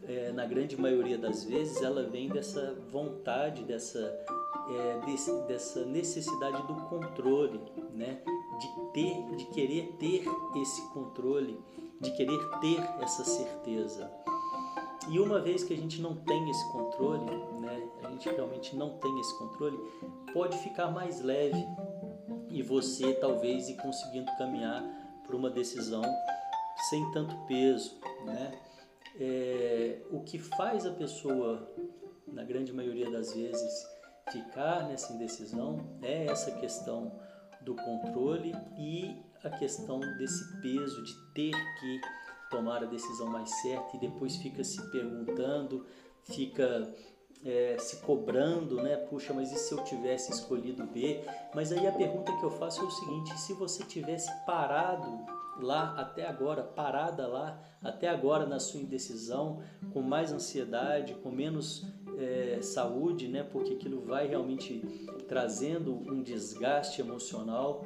é, 0.04 0.32
na 0.32 0.46
grande 0.46 0.80
maioria 0.80 1.18
das 1.18 1.44
vezes, 1.44 1.82
ela 1.82 2.04
vem 2.04 2.30
dessa 2.30 2.76
vontade, 2.90 3.64
dessa, 3.64 4.00
é, 4.00 5.06
desse, 5.06 5.34
dessa 5.48 5.86
necessidade 5.86 6.66
do 6.66 6.76
controle, 6.88 7.60
né? 7.94 8.22
de 8.58 8.92
ter, 8.94 9.36
de 9.36 9.46
querer 9.48 9.96
ter 10.00 10.24
esse 10.62 10.82
controle, 10.94 11.60
de 12.00 12.12
querer 12.12 12.40
ter 12.62 12.80
essa 13.02 13.26
certeza. 13.26 14.10
E 15.10 15.20
uma 15.20 15.40
vez 15.40 15.64
que 15.64 15.74
a 15.74 15.78
gente 15.78 16.02
não 16.02 16.16
tem 16.16 16.50
esse 16.50 16.72
controle, 16.72 17.26
né, 17.62 17.90
a 18.04 18.10
gente 18.10 18.30
realmente 18.30 18.76
não 18.76 18.98
tem 18.98 19.20
esse 19.22 19.38
controle, 19.38 19.80
pode 20.34 20.58
ficar 20.58 20.92
mais 20.92 21.22
leve, 21.22 21.66
e 22.58 22.64
você 22.64 23.14
talvez 23.14 23.70
ir 23.70 23.76
conseguindo 23.76 24.32
caminhar 24.36 24.84
para 25.24 25.36
uma 25.36 25.48
decisão 25.48 26.02
sem 26.90 27.12
tanto 27.12 27.36
peso, 27.46 28.00
né? 28.26 28.60
É, 29.20 30.02
o 30.10 30.22
que 30.22 30.40
faz 30.40 30.86
a 30.86 30.92
pessoa, 30.92 31.72
na 32.28 32.44
grande 32.44 32.74
maioria 32.74 33.12
das 33.12 33.34
vezes, 33.34 33.88
ficar 34.32 34.88
nessa 34.88 35.14
indecisão 35.14 35.98
é 36.02 36.26
essa 36.26 36.52
questão 36.54 37.20
do 37.62 37.76
controle 37.76 38.56
e 38.76 39.16
a 39.44 39.52
questão 39.52 40.00
desse 40.18 40.60
peso 40.60 41.04
de 41.04 41.14
ter 41.36 41.52
que 41.52 42.02
tomar 42.50 42.82
a 42.84 42.88
decisão 42.88 43.28
mais 43.28 43.52
certa 43.62 43.98
e 43.98 44.00
depois 44.00 44.36
fica 44.38 44.64
se 44.64 44.82
perguntando, 44.90 45.86
fica 46.24 46.92
é, 47.46 47.78
se 47.80 47.98
cobrando, 47.98 48.82
né? 48.82 48.96
Puxa, 48.96 49.34
mas 49.34 49.52
e 49.52 49.58
se 49.58 49.74
eu 49.74 49.84
tivesse 49.84 50.32
escolhido 50.32 50.86
B? 50.86 51.22
Mas 51.54 51.72
aí 51.72 51.88
a 51.88 51.92
pergunta 51.92 52.36
que 52.38 52.44
eu 52.44 52.52
faço 52.52 52.82
é 52.82 52.86
o 52.86 52.92
seguinte: 52.92 53.40
se 53.40 53.54
você 53.54 53.84
tivesse 53.84 54.30
parado 54.46 55.26
lá 55.60 55.96
até 55.98 56.28
agora, 56.28 56.64
parada 56.64 57.28
lá 57.28 57.60
até 57.82 58.08
agora 58.08 58.46
na 58.46 58.60
sua 58.60 58.82
indecisão, 58.82 59.62
com 59.94 60.02
mais 60.02 60.32
ansiedade, 60.32 61.14
com 61.16 61.32
menos 61.32 61.86
é, 62.18 62.60
saúde, 62.62 63.28
né? 63.28 63.44
Porque 63.44 63.74
aquilo 63.74 64.02
vai 64.02 64.28
realmente 64.28 64.80
trazendo 65.28 65.94
um 65.94 66.22
desgaste 66.22 67.02
emocional. 67.02 67.86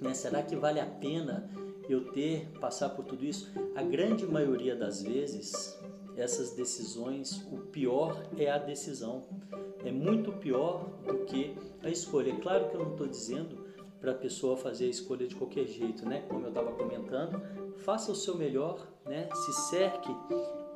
Né? 0.00 0.14
Será 0.14 0.42
que 0.42 0.54
vale 0.54 0.80
a 0.80 0.86
pena 0.86 1.50
eu 1.88 2.12
ter 2.12 2.48
passar 2.60 2.90
por 2.90 3.04
tudo 3.04 3.24
isso? 3.24 3.52
A 3.74 3.82
grande 3.82 4.26
maioria 4.26 4.76
das 4.76 5.02
vezes 5.02 5.78
essas 6.16 6.52
decisões, 6.52 7.46
o 7.52 7.58
pior 7.58 8.22
é 8.38 8.50
a 8.50 8.58
decisão. 8.58 9.24
É 9.84 9.92
muito 9.92 10.32
pior 10.32 10.84
do 11.04 11.24
que 11.26 11.56
a 11.82 11.88
escolha. 11.88 12.32
É 12.32 12.36
claro 12.36 12.68
que 12.68 12.76
eu 12.76 12.84
não 12.84 12.92
estou 12.92 13.06
dizendo 13.06 13.66
para 14.00 14.12
a 14.12 14.14
pessoa 14.14 14.56
fazer 14.56 14.86
a 14.86 14.90
escolha 14.90 15.26
de 15.26 15.34
qualquer 15.34 15.66
jeito, 15.66 16.08
né? 16.08 16.24
Como 16.28 16.44
eu 16.44 16.48
estava 16.48 16.72
comentando, 16.72 17.40
faça 17.78 18.10
o 18.12 18.14
seu 18.14 18.36
melhor, 18.36 18.86
né? 19.04 19.28
Se 19.32 19.52
cerque 19.68 20.14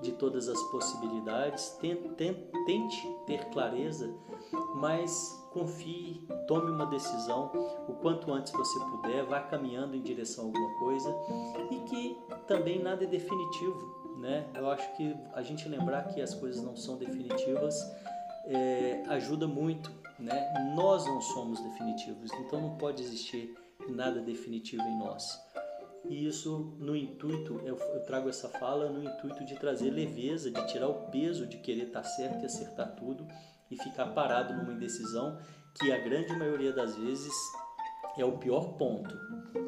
de 0.00 0.12
todas 0.12 0.48
as 0.48 0.60
possibilidades, 0.70 1.78
tente 1.78 3.16
ter 3.26 3.44
clareza, 3.50 4.12
mas 4.74 5.38
confie, 5.52 6.26
tome 6.46 6.70
uma 6.70 6.86
decisão 6.86 7.50
o 7.88 7.92
quanto 7.94 8.32
antes 8.32 8.52
você 8.52 8.78
puder, 8.78 9.24
vá 9.26 9.40
caminhando 9.40 9.94
em 9.94 10.00
direção 10.00 10.44
a 10.44 10.46
alguma 10.46 10.78
coisa 10.78 11.14
e 11.70 11.76
que 11.80 12.18
também 12.46 12.82
nada 12.82 13.04
é 13.04 13.06
definitivo 13.06 13.99
né? 14.20 14.46
Eu 14.54 14.70
acho 14.70 14.96
que 14.96 15.16
a 15.32 15.42
gente 15.42 15.68
lembrar 15.68 16.04
que 16.08 16.20
as 16.20 16.34
coisas 16.34 16.62
não 16.62 16.76
são 16.76 16.98
definitivas 16.98 17.74
é, 18.44 19.02
ajuda 19.08 19.46
muito, 19.48 19.90
né? 20.18 20.72
Nós 20.74 21.06
não 21.06 21.20
somos 21.20 21.60
definitivos, 21.60 22.30
então 22.34 22.60
não 22.60 22.76
pode 22.76 23.02
existir 23.02 23.54
nada 23.88 24.20
definitivo 24.20 24.82
em 24.82 24.98
nós. 24.98 25.40
E 26.08 26.26
isso 26.26 26.76
no 26.78 26.94
intuito, 26.96 27.60
eu, 27.64 27.76
eu 27.76 28.00
trago 28.04 28.28
essa 28.28 28.48
fala 28.48 28.90
no 28.90 29.02
intuito 29.02 29.44
de 29.44 29.54
trazer 29.56 29.90
leveza, 29.90 30.50
de 30.50 30.66
tirar 30.66 30.88
o 30.88 31.10
peso 31.10 31.46
de 31.46 31.58
querer 31.58 31.86
estar 31.86 32.02
certo 32.02 32.42
e 32.42 32.46
acertar 32.46 32.94
tudo 32.96 33.26
e 33.70 33.76
ficar 33.76 34.06
parado 34.08 34.54
numa 34.54 34.72
indecisão 34.72 35.38
que 35.74 35.92
a 35.92 35.98
grande 35.98 36.34
maioria 36.36 36.72
das 36.72 36.96
vezes 36.96 37.32
é 38.18 38.24
o 38.24 38.38
pior 38.38 38.76
ponto, 38.76 39.14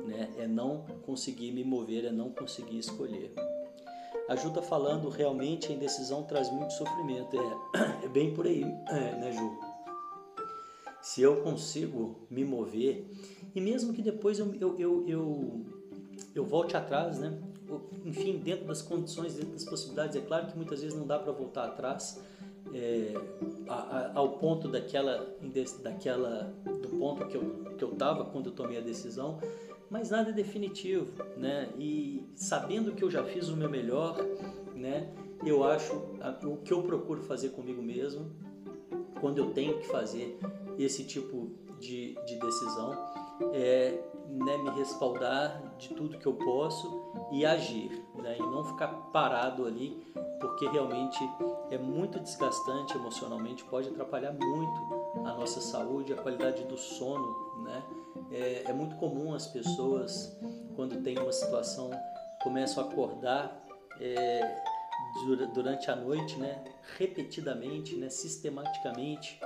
né? 0.07 0.35
É 0.37 0.47
não 0.47 0.85
conseguir 1.03 1.53
me 1.53 1.65
mover, 1.65 2.05
é 2.05 2.13
não 2.13 2.31
conseguir 2.31 2.79
escolher. 2.79 3.35
A 4.33 4.37
Ju 4.37 4.51
tá 4.51 4.63
falando 4.63 5.11
realmente 5.11 5.71
a 5.71 5.75
indecisão 5.75 6.23
traz 6.23 6.51
muito 6.51 6.73
sofrimento. 6.73 7.37
É, 7.37 8.07
é 8.07 8.09
bem 8.09 8.33
por 8.33 8.47
aí, 8.47 8.63
é, 8.89 9.15
né, 9.17 9.31
Ju? 9.31 9.73
se 11.03 11.21
eu 11.21 11.43
consigo 11.43 12.27
me 12.31 12.45
mover, 12.45 13.11
e 13.55 13.61
mesmo 13.61 13.93
que 13.93 14.01
depois 14.01 14.39
eu, 14.39 14.55
eu, 14.55 14.79
eu, 14.79 15.05
eu, 15.07 15.67
eu 16.35 16.45
volte 16.47 16.77
atrás, 16.77 17.19
né? 17.19 17.39
enfim, 18.07 18.39
dentro 18.39 18.67
das 18.67 18.81
condições, 18.81 19.35
dentro 19.35 19.51
das 19.51 19.65
possibilidades, 19.65 20.17
é 20.17 20.21
claro 20.21 20.47
que 20.47 20.57
muitas 20.57 20.81
vezes 20.81 20.97
não 20.97 21.07
dá 21.07 21.19
para 21.19 21.33
voltar 21.33 21.65
atrás, 21.65 22.23
é, 22.73 23.13
a, 23.69 23.75
a, 23.75 24.13
ao 24.15 24.39
ponto 24.39 24.69
daquela, 24.69 25.37
daquela 25.83 26.55
do 26.65 26.89
ponto 26.97 27.27
que 27.27 27.37
eu 27.37 27.63
que 27.77 27.85
eu 27.85 27.93
estava 27.93 28.25
quando 28.27 28.47
eu 28.47 28.53
tomei 28.53 28.79
a 28.79 28.81
decisão, 28.81 29.39
mas 29.93 30.09
nada 30.09 30.31
é 30.31 30.33
definitivo, 30.33 31.13
né? 31.37 31.69
E 31.79 32.27
sabendo 32.35 32.93
que 32.93 33.05
eu 33.05 33.11
já 33.11 33.23
fiz 33.25 33.51
o 33.51 33.57
meu 33.57 33.69
melhor, 33.69 34.17
né? 34.75 35.13
Eu 35.45 35.63
acho 35.63 35.93
o 36.45 36.57
que 36.57 36.73
eu 36.73 36.83
procuro 36.83 37.21
fazer 37.21 37.51
comigo 37.51 37.83
mesmo 37.83 38.33
quando 39.21 39.37
eu 39.37 39.53
tenho 39.53 39.79
que 39.79 39.87
fazer 39.87 40.39
esse 40.79 41.05
tipo 41.05 41.51
de, 41.79 42.15
de 42.27 42.37
decisão 42.37 42.93
é 43.53 44.03
né, 44.29 44.57
me 44.57 44.71
respaldar 44.71 45.77
de 45.77 45.91
tudo 45.91 46.17
que 46.17 46.27
eu 46.27 46.35
posso 46.35 47.13
e 47.31 47.45
agir, 47.45 47.91
né, 48.15 48.37
e 48.39 48.43
não 48.43 48.65
ficar 48.65 48.89
parado 49.13 49.67
ali, 49.67 50.03
porque 50.41 50.67
realmente 50.69 51.19
é 51.71 51.77
muito 51.77 52.19
desgastante 52.19 52.97
emocionalmente, 52.97 53.63
pode 53.65 53.89
atrapalhar 53.89 54.33
muito 54.33 54.81
a 55.27 55.35
nossa 55.35 55.61
saúde, 55.61 56.13
a 56.13 56.17
qualidade 56.17 56.65
do 56.65 56.79
sono. 56.79 57.63
Né? 57.63 57.83
É, 58.33 58.65
é 58.67 58.73
muito 58.73 58.97
comum 58.97 59.35
as 59.35 59.47
pessoas, 59.47 60.37
quando 60.75 61.03
tem 61.03 61.19
uma 61.19 61.33
situação, 61.33 61.91
começam 62.43 62.85
a 62.85 62.91
acordar 62.91 63.63
é, 64.01 64.63
durante 65.55 65.91
a 65.91 65.97
noite, 65.97 66.37
né, 66.39 66.63
repetidamente, 66.97 67.95
né, 67.97 68.09
sistematicamente. 68.09 69.39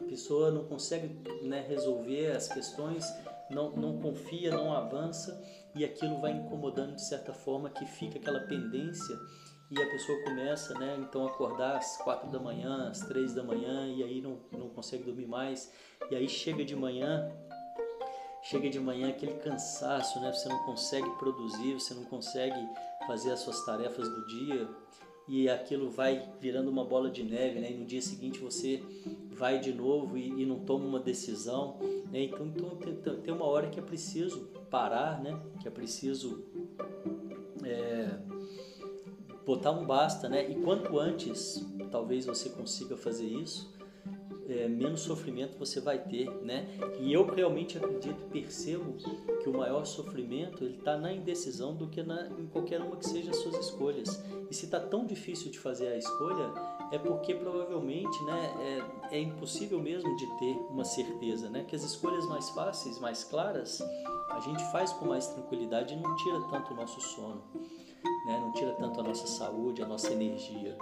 A 0.00 0.04
pessoa 0.04 0.50
não 0.50 0.64
consegue 0.64 1.08
né, 1.42 1.64
resolver 1.68 2.32
as 2.32 2.48
questões 2.48 3.04
não, 3.52 3.70
não 3.70 3.98
confia, 3.98 4.50
não 4.50 4.72
avança 4.72 5.40
e 5.74 5.84
aquilo 5.84 6.20
vai 6.20 6.32
incomodando 6.32 6.96
de 6.96 7.02
certa 7.02 7.32
forma 7.32 7.70
que 7.70 7.84
fica 7.84 8.18
aquela 8.18 8.40
pendência 8.40 9.16
e 9.70 9.80
a 9.80 9.88
pessoa 9.88 10.22
começa, 10.24 10.74
né, 10.74 10.98
então 11.00 11.26
acordar 11.26 11.76
às 11.78 11.96
quatro 11.98 12.30
da 12.30 12.38
manhã, 12.38 12.90
às 12.90 13.00
três 13.00 13.34
da 13.34 13.42
manhã 13.42 13.86
e 13.86 14.02
aí 14.02 14.20
não, 14.20 14.38
não 14.52 14.68
consegue 14.68 15.04
dormir 15.04 15.26
mais 15.26 15.72
e 16.10 16.16
aí 16.16 16.28
chega 16.28 16.64
de 16.64 16.76
manhã, 16.76 17.30
chega 18.42 18.68
de 18.68 18.80
manhã 18.80 19.08
aquele 19.08 19.34
cansaço, 19.34 20.20
né, 20.20 20.32
você 20.32 20.48
não 20.48 20.58
consegue 20.64 21.08
produzir, 21.18 21.74
você 21.74 21.94
não 21.94 22.04
consegue 22.04 22.58
fazer 23.06 23.30
as 23.32 23.40
suas 23.40 23.64
tarefas 23.64 24.08
do 24.08 24.26
dia 24.26 24.68
e 25.28 25.48
aquilo 25.48 25.88
vai 25.90 26.28
virando 26.40 26.68
uma 26.68 26.84
bola 26.84 27.10
de 27.10 27.22
neve, 27.22 27.60
né? 27.60 27.70
E 27.70 27.74
no 27.74 27.86
dia 27.86 28.02
seguinte 28.02 28.40
você 28.40 28.82
vai 29.30 29.58
de 29.58 29.72
novo 29.72 30.16
e, 30.18 30.42
e 30.42 30.46
não 30.46 30.60
toma 30.60 30.84
uma 30.84 31.00
decisão, 31.00 31.78
né? 32.10 32.24
Então, 32.24 32.46
então 32.46 32.76
tem, 32.76 33.20
tem, 33.20 33.34
uma 33.34 33.46
hora 33.46 33.68
que 33.68 33.78
é 33.78 33.82
preciso 33.82 34.40
parar, 34.68 35.22
né? 35.22 35.40
Que 35.60 35.68
é 35.68 35.70
preciso 35.70 36.44
é, 37.64 38.18
botar 39.46 39.70
um 39.70 39.86
basta, 39.86 40.28
né? 40.28 40.50
E 40.50 40.56
quanto 40.56 40.98
antes, 40.98 41.64
talvez 41.90 42.26
você 42.26 42.50
consiga 42.50 42.96
fazer 42.96 43.26
isso, 43.26 43.72
é, 44.48 44.68
menos 44.68 45.00
sofrimento 45.00 45.58
você 45.58 45.80
vai 45.80 45.98
ter, 45.98 46.30
né? 46.42 46.66
E 47.00 47.12
eu 47.12 47.24
realmente 47.26 47.76
acredito, 47.76 48.16
percebo 48.30 48.94
que 49.42 49.48
o 49.48 49.56
maior 49.56 49.84
sofrimento 49.84 50.64
ele 50.64 50.78
está 50.78 50.96
na 50.96 51.12
indecisão 51.12 51.74
do 51.74 51.88
que 51.88 52.02
na, 52.02 52.28
em 52.38 52.46
qualquer 52.46 52.80
uma 52.80 52.96
que 52.96 53.06
seja 53.06 53.30
as 53.30 53.36
suas 53.36 53.56
escolhas. 53.56 54.22
E 54.50 54.54
se 54.54 54.64
está 54.64 54.80
tão 54.80 55.06
difícil 55.06 55.50
de 55.50 55.58
fazer 55.58 55.88
a 55.88 55.96
escolha, 55.96 56.52
é 56.90 56.98
porque 56.98 57.34
provavelmente, 57.34 58.22
né, 58.24 58.82
é, 59.10 59.16
é 59.18 59.20
impossível 59.20 59.80
mesmo 59.80 60.14
de 60.16 60.26
ter 60.38 60.56
uma 60.70 60.84
certeza, 60.84 61.48
né? 61.48 61.64
Que 61.66 61.76
as 61.76 61.82
escolhas 61.82 62.26
mais 62.26 62.50
fáceis, 62.50 62.98
mais 62.98 63.24
claras, 63.24 63.80
a 64.30 64.40
gente 64.40 64.62
faz 64.72 64.92
com 64.92 65.06
mais 65.06 65.26
tranquilidade 65.28 65.94
e 65.94 65.96
não 65.96 66.14
tira 66.16 66.40
tanto 66.50 66.72
o 66.72 66.76
nosso 66.76 67.00
sono, 67.00 67.42
né? 68.26 68.40
Não 68.40 68.52
tira 68.52 68.72
tanto 68.72 69.00
a 69.00 69.02
nossa 69.02 69.26
saúde, 69.26 69.82
a 69.82 69.86
nossa 69.86 70.12
energia 70.12 70.76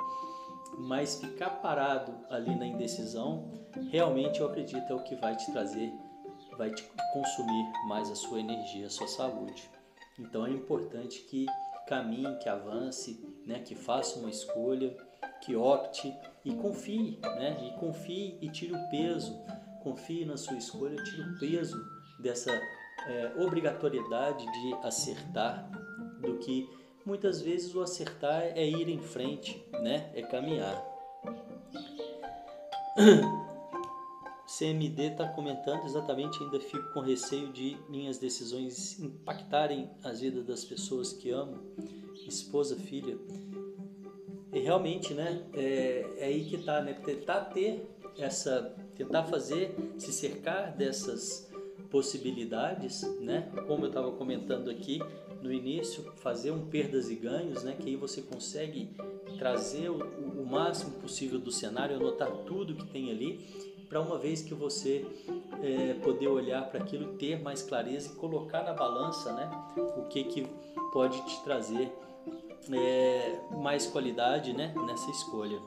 mas 0.79 1.21
ficar 1.21 1.51
parado 1.51 2.15
ali 2.29 2.55
na 2.55 2.67
indecisão, 2.67 3.51
realmente 3.91 4.41
eu 4.41 4.47
acredito 4.47 4.91
é 4.91 4.95
o 4.95 5.03
que 5.03 5.15
vai 5.15 5.37
te 5.37 5.51
trazer, 5.53 5.93
vai 6.57 6.71
te 6.71 6.83
consumir 7.13 7.73
mais 7.87 8.11
a 8.11 8.15
sua 8.15 8.41
energia, 8.41 8.87
a 8.87 8.91
sua 8.91 9.09
saúde. 9.09 9.71
Então 10.19 10.47
é 10.47 10.51
importante 10.51 11.23
que 11.23 11.47
caminhe, 11.87 12.37
que 12.39 12.49
avance, 12.49 13.25
né, 13.47 13.59
que 13.61 13.75
faça 13.75 14.19
uma 14.19 14.31
escolha, 14.31 14.97
que 15.41 15.57
opte 15.57 16.15
e 16.45 16.55
confie, 16.55 17.19
né, 17.23 17.57
e 17.67 17.79
confie 17.79 18.39
e 18.41 18.49
tire 18.51 18.75
o 18.75 18.89
peso, 18.91 19.37
confie 19.83 20.25
na 20.25 20.37
sua 20.37 20.57
escolha, 20.57 21.03
tire 21.03 21.23
o 21.23 21.39
peso 21.39 21.77
dessa 22.21 22.53
é, 22.53 23.33
obrigatoriedade 23.39 24.45
de 24.45 24.75
acertar 24.83 25.69
do 26.21 26.39
que 26.39 26.69
muitas 27.05 27.41
vezes 27.41 27.75
o 27.75 27.83
acertar 27.83 28.43
é 28.43 28.69
ir 28.69 28.89
em 28.89 29.01
frente, 29.01 29.65
né? 29.83 30.11
É 30.15 30.23
caminhar. 30.23 30.85
CMD 34.47 35.13
está 35.13 35.29
comentando 35.29 35.85
exatamente, 35.85 36.43
ainda 36.43 36.59
fico 36.59 36.93
com 36.93 37.01
receio 37.01 37.53
de 37.53 37.77
minhas 37.89 38.19
decisões 38.19 38.99
impactarem 38.99 39.89
as 40.03 40.21
vidas 40.21 40.45
das 40.45 40.65
pessoas 40.65 41.13
que 41.13 41.31
amo, 41.31 41.59
esposa, 42.27 42.77
filha. 42.77 43.17
E 44.53 44.59
realmente, 44.59 45.15
né, 45.15 45.45
é, 45.55 46.05
é 46.19 46.25
aí 46.25 46.45
que 46.45 46.59
tá, 46.59 46.83
né, 46.83 46.95
tentar 46.95 47.45
ter 47.47 47.89
essa, 48.19 48.75
tentar 48.97 49.25
fazer, 49.25 49.75
se 49.97 50.13
cercar 50.13 50.77
dessas 50.77 51.49
possibilidades, 51.89 53.03
né, 53.21 53.51
como 53.67 53.85
eu 53.85 53.89
estava 53.89 54.11
comentando 54.13 54.69
aqui, 54.69 54.99
no 55.43 55.53
início, 55.53 56.05
fazer 56.17 56.51
um 56.51 56.67
perdas 56.67 57.11
e 57.11 57.15
ganhos, 57.15 57.63
né? 57.63 57.77
Que 57.79 57.91
aí 57.91 57.97
você 57.97 58.23
consegue 58.23 58.91
trazer 59.39 59.91
o, 59.91 59.99
o 59.99 60.47
máximo 60.47 60.93
possível 61.01 61.39
do 61.39 61.51
cenário, 61.51 61.97
anotar 61.97 62.31
tudo 62.45 62.75
que 62.75 62.87
tem 62.87 63.11
ali, 63.11 63.39
para 63.89 64.01
uma 64.01 64.19
vez 64.19 64.41
que 64.43 64.55
você 64.55 65.05
é, 65.63 65.95
poder 65.95 66.29
olhar 66.29 66.69
para 66.71 66.81
aquilo, 66.81 67.15
ter 67.15 67.41
mais 67.43 67.63
clareza 67.63 68.13
e 68.13 68.17
colocar 68.17 68.63
na 68.63 68.73
balança, 68.73 69.33
né? 69.33 69.51
O 69.97 70.05
que 70.05 70.25
que 70.25 70.47
pode 70.93 71.21
te 71.27 71.43
trazer 71.43 71.93
é, 72.73 73.41
mais 73.51 73.87
qualidade, 73.87 74.53
né? 74.53 74.73
Nessa 74.87 75.11
escolha. 75.11 75.59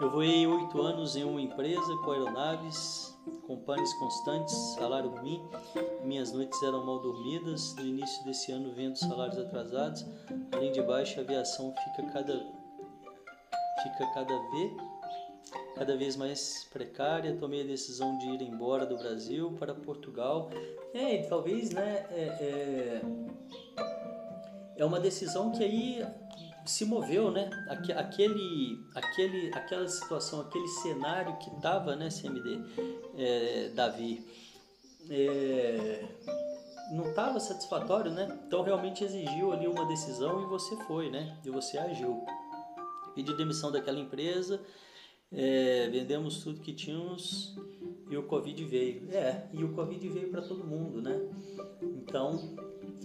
Eu 0.00 0.10
voei 0.10 0.46
oito 0.46 0.80
anos 0.80 1.14
em 1.14 1.24
uma 1.24 1.40
empresa 1.40 1.96
com 2.04 2.10
aeronaves 2.10 3.14
com 3.46 3.56
constantes, 3.98 4.54
salário 4.74 5.10
ruim, 5.10 5.42
minhas 6.04 6.32
noites 6.32 6.62
eram 6.62 6.84
mal 6.84 7.00
dormidas. 7.00 7.74
No 7.76 7.86
início 7.86 8.24
desse 8.24 8.52
ano, 8.52 8.72
vendo 8.72 8.96
salários 8.96 9.38
atrasados, 9.38 10.04
além 10.52 10.72
de 10.72 10.82
baixa, 10.82 11.20
a 11.20 11.24
aviação 11.24 11.74
fica 11.84 12.10
cada 12.12 12.60
fica 13.82 14.06
cada 14.12 14.38
vez 14.50 14.72
cada 15.74 15.96
vez 15.96 16.16
mais 16.16 16.68
precária. 16.70 17.36
Tomei 17.36 17.62
a 17.62 17.66
decisão 17.66 18.18
de 18.18 18.28
ir 18.28 18.42
embora 18.42 18.84
do 18.84 18.96
Brasil 18.96 19.52
para 19.58 19.74
Portugal. 19.74 20.50
É, 20.92 21.22
talvez, 21.22 21.70
né? 21.70 22.06
É, 22.10 22.22
é, 22.22 23.02
é 24.76 24.84
uma 24.84 25.00
decisão 25.00 25.50
que 25.52 25.64
aí 25.64 26.06
se 26.64 26.84
moveu, 26.84 27.30
né? 27.30 27.50
Aquele, 27.96 28.78
aquele, 28.94 29.50
aquela 29.54 29.88
situação, 29.88 30.40
aquele 30.40 30.68
cenário 30.68 31.36
que 31.38 31.50
estava, 31.50 31.96
né, 31.96 32.08
CMD, 32.08 32.60
é, 33.16 33.68
Davi, 33.74 34.24
é, 35.08 36.04
não 36.92 37.08
estava 37.10 37.40
satisfatório, 37.40 38.10
né? 38.10 38.40
Então 38.46 38.62
realmente 38.62 39.04
exigiu 39.04 39.52
ali 39.52 39.66
uma 39.66 39.86
decisão 39.86 40.42
e 40.42 40.46
você 40.46 40.76
foi, 40.84 41.10
né? 41.10 41.38
E 41.44 41.50
você 41.50 41.78
agiu. 41.78 42.24
Pedi 43.14 43.34
demissão 43.34 43.72
daquela 43.72 43.98
empresa, 43.98 44.60
é, 45.32 45.88
vendemos 45.88 46.42
tudo 46.42 46.60
que 46.60 46.72
tínhamos 46.72 47.56
e 48.08 48.16
o 48.16 48.24
Covid 48.24 48.64
veio. 48.64 49.08
É, 49.10 49.48
e 49.52 49.64
o 49.64 49.72
Covid 49.72 50.08
veio 50.08 50.30
para 50.30 50.42
todo 50.42 50.64
mundo, 50.64 51.00
né? 51.00 51.20
Então, 51.82 52.56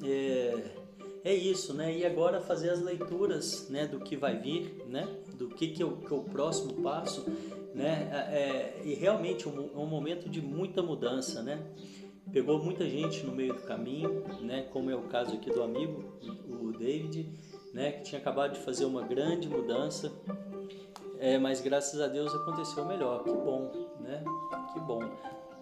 é, 0.04 0.85
é 1.25 1.33
isso, 1.33 1.73
né? 1.73 1.97
E 1.97 2.05
agora 2.05 2.39
fazer 2.39 2.69
as 2.69 2.79
leituras, 2.79 3.67
né, 3.67 3.88
do 3.88 3.99
que 3.99 4.15
vai 4.15 4.38
vir, 4.38 4.85
né? 4.88 5.07
Do 5.33 5.49
que 5.49 5.69
que 5.69 5.81
é 5.81 5.85
o, 5.85 5.97
que 5.97 6.13
é 6.13 6.15
o 6.15 6.21
próximo 6.21 6.83
passo, 6.83 7.25
né? 7.73 8.07
É, 8.31 8.38
é 8.38 8.81
e 8.85 8.93
realmente 8.93 9.49
um, 9.49 9.71
um 9.75 9.88
momento 9.88 10.29
de 10.29 10.39
muita 10.39 10.83
mudança, 10.83 11.41
né? 11.41 11.59
Pegou 12.31 12.63
muita 12.63 12.88
gente 12.88 13.25
no 13.25 13.31
meio 13.33 13.55
do 13.55 13.61
caminho, 13.63 14.23
né? 14.41 14.67
Como 14.71 14.91
é 14.91 14.95
o 14.95 15.03
caso 15.03 15.33
aqui 15.33 15.49
do 15.49 15.63
amigo, 15.63 16.13
o 16.47 16.71
David, 16.71 17.27
né? 17.73 17.91
Que 17.93 18.03
tinha 18.03 18.21
acabado 18.21 18.53
de 18.53 18.59
fazer 18.59 18.85
uma 18.85 19.01
grande 19.01 19.49
mudança, 19.49 20.11
é, 21.17 21.39
mas 21.39 21.59
graças 21.59 21.99
a 21.99 22.07
Deus 22.07 22.35
aconteceu 22.35 22.85
melhor. 22.85 23.23
Que 23.23 23.31
bom, 23.31 23.71
né? 23.99 24.23
Que 24.73 24.79
bom. 24.79 24.99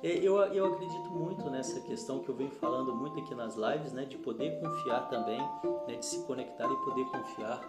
Eu, 0.03 0.37
eu 0.37 0.65
acredito 0.65 1.09
muito 1.11 1.49
nessa 1.49 1.79
questão 1.79 2.19
que 2.19 2.27
eu 2.27 2.35
venho 2.35 2.51
falando 2.51 2.93
muito 2.93 3.17
aqui 3.21 3.33
nas 3.33 3.55
lives, 3.55 3.93
né, 3.93 4.03
de 4.03 4.17
poder 4.17 4.59
confiar 4.59 5.07
também, 5.07 5.39
né, 5.87 5.95
de 5.97 6.05
se 6.05 6.23
conectar 6.25 6.65
e 6.65 6.75
poder 6.83 7.05
confiar. 7.05 7.61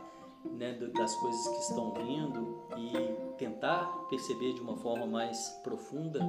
né, 0.52 0.72
das 0.94 1.14
coisas 1.16 1.48
que 1.48 1.58
estão 1.60 1.92
vindo 1.94 2.66
e 2.76 2.92
tentar 3.38 3.86
perceber 4.10 4.52
de 4.52 4.60
uma 4.60 4.76
forma 4.76 5.06
mais 5.06 5.48
profunda, 5.62 6.20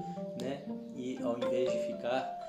né, 0.42 0.64
e 0.96 1.18
ao 1.22 1.38
invés 1.38 1.70
de 1.72 1.80
ficar 1.88 2.40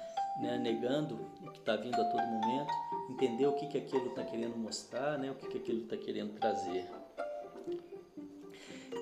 né, 0.41 0.59
negando 0.59 1.19
o 1.43 1.51
que 1.51 1.59
está 1.59 1.77
vindo 1.77 2.01
a 2.01 2.05
todo 2.05 2.23
momento, 2.23 2.73
entender 3.11 3.47
o 3.47 3.55
que, 3.55 3.67
que 3.67 3.79
aquilo 3.79 4.09
está 4.09 4.23
querendo 4.23 4.57
mostrar, 4.57 5.19
né, 5.19 5.31
o 5.31 5.35
que, 5.35 5.49
que 5.49 5.59
aquilo 5.59 5.83
está 5.83 5.97
querendo 5.97 6.35
trazer. 6.39 6.89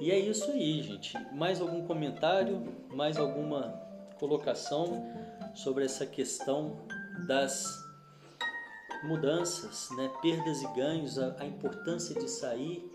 E 0.01 0.11
é 0.11 0.19
isso 0.19 0.51
aí, 0.51 0.83
gente. 0.83 1.17
Mais 1.35 1.61
algum 1.61 1.87
comentário, 1.87 2.63
mais 2.93 3.17
alguma 3.17 3.84
colocação 4.19 5.07
sobre 5.55 5.85
essa 5.85 6.07
questão 6.07 6.87
das 7.27 7.85
mudanças, 9.05 9.89
né? 9.97 10.11
perdas 10.23 10.63
e 10.63 10.67
ganhos, 10.75 11.19
a, 11.19 11.37
a 11.39 11.47
importância 11.47 12.15
de 12.15 12.29
sair 12.29 12.91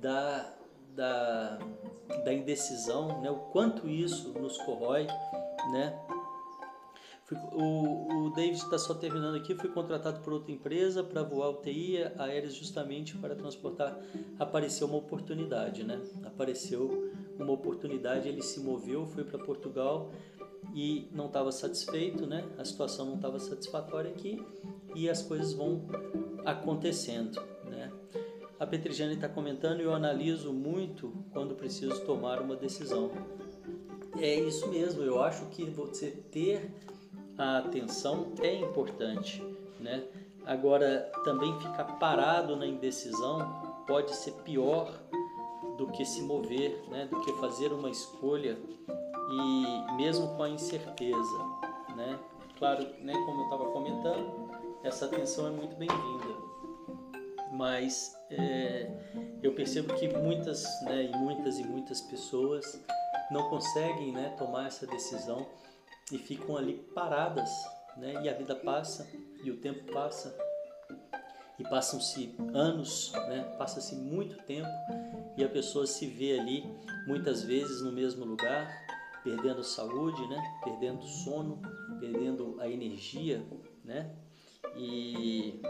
da, 0.00 0.54
da, 0.94 1.58
da 2.24 2.32
indecisão, 2.32 3.20
né? 3.20 3.30
o 3.30 3.36
quanto 3.36 3.88
isso 3.88 4.30
nos 4.38 4.56
corrói, 4.58 5.06
né? 5.72 5.98
O, 7.52 8.26
o 8.26 8.30
David 8.30 8.56
está 8.56 8.78
só 8.78 8.94
terminando 8.94 9.36
aqui. 9.36 9.54
Fui 9.54 9.68
contratado 9.68 10.20
por 10.20 10.32
outra 10.32 10.50
empresa 10.50 11.04
para 11.04 11.22
voar 11.22 11.50
UTI 11.50 11.98
aéreas 12.18 12.54
justamente 12.54 13.14
para 13.18 13.34
transportar. 13.34 13.98
Apareceu 14.38 14.86
uma 14.86 14.96
oportunidade, 14.96 15.84
né? 15.84 16.00
Apareceu 16.24 17.12
uma 17.38 17.52
oportunidade. 17.52 18.28
Ele 18.28 18.40
se 18.40 18.60
moveu, 18.60 19.04
foi 19.04 19.24
para 19.24 19.38
Portugal 19.38 20.10
e 20.74 21.08
não 21.12 21.26
estava 21.26 21.50
satisfeito, 21.50 22.26
né? 22.26 22.44
A 22.58 22.64
situação 22.64 23.06
não 23.06 23.16
estava 23.16 23.38
satisfatória 23.38 24.10
aqui 24.10 24.44
e 24.94 25.08
as 25.08 25.22
coisas 25.22 25.52
vão 25.52 25.86
acontecendo, 26.44 27.40
né? 27.64 27.90
A 28.58 28.66
Petrigiane 28.66 29.14
está 29.14 29.28
comentando. 29.28 29.80
Eu 29.80 29.94
analiso 29.94 30.52
muito 30.52 31.12
quando 31.32 31.54
preciso 31.54 32.00
tomar 32.04 32.40
uma 32.40 32.56
decisão. 32.56 33.10
É 34.18 34.34
isso 34.34 34.68
mesmo. 34.68 35.02
Eu 35.02 35.22
acho 35.22 35.46
que 35.46 35.64
você 35.64 36.10
ter 36.10 36.70
a 37.36 37.58
atenção 37.58 38.32
é 38.40 38.54
importante, 38.54 39.42
né? 39.78 40.04
Agora, 40.44 41.10
também 41.24 41.56
ficar 41.60 41.84
parado 41.98 42.56
na 42.56 42.66
indecisão 42.66 43.82
pode 43.86 44.14
ser 44.16 44.32
pior 44.44 44.92
do 45.76 45.86
que 45.88 46.04
se 46.04 46.22
mover, 46.22 46.82
né? 46.90 47.06
Do 47.06 47.20
que 47.20 47.32
fazer 47.34 47.72
uma 47.72 47.90
escolha 47.90 48.58
e 49.30 49.92
mesmo 49.96 50.36
com 50.36 50.42
a 50.42 50.48
incerteza, 50.48 51.38
né? 51.96 52.18
Claro, 52.58 52.82
né? 53.00 53.12
Como 53.12 53.40
eu 53.40 53.44
estava 53.44 53.64
comentando, 53.70 54.50
essa 54.82 55.06
atenção 55.06 55.46
é 55.46 55.50
muito 55.50 55.76
bem-vinda, 55.76 56.48
mas 57.52 58.16
é, 58.30 58.90
eu 59.42 59.54
percebo 59.54 59.94
que 59.94 60.08
muitas, 60.08 60.64
né? 60.82 61.04
E 61.04 61.16
muitas 61.16 61.58
e 61.58 61.64
muitas 61.64 62.00
pessoas 62.00 62.82
não 63.30 63.48
conseguem, 63.48 64.12
né? 64.12 64.34
Tomar 64.38 64.66
essa 64.66 64.86
decisão 64.86 65.46
e 66.12 66.18
ficam 66.18 66.56
ali 66.56 66.74
paradas, 66.94 67.50
né? 67.96 68.22
E 68.22 68.28
a 68.28 68.34
vida 68.34 68.54
passa 68.54 69.08
e 69.44 69.50
o 69.50 69.56
tempo 69.58 69.92
passa 69.92 70.36
e 71.58 71.64
passam-se 71.64 72.34
anos, 72.54 73.12
né? 73.28 73.54
Passa-se 73.58 73.94
muito 73.94 74.36
tempo 74.44 74.68
e 75.36 75.44
a 75.44 75.48
pessoa 75.48 75.86
se 75.86 76.06
vê 76.06 76.38
ali 76.38 76.64
muitas 77.06 77.42
vezes 77.42 77.82
no 77.82 77.92
mesmo 77.92 78.24
lugar, 78.24 78.68
perdendo 79.22 79.62
saúde, 79.62 80.26
né? 80.28 80.60
Perdendo 80.64 81.04
sono, 81.04 81.60
perdendo 82.00 82.56
a 82.60 82.68
energia, 82.68 83.44
né? 83.84 84.14
E 84.76 85.60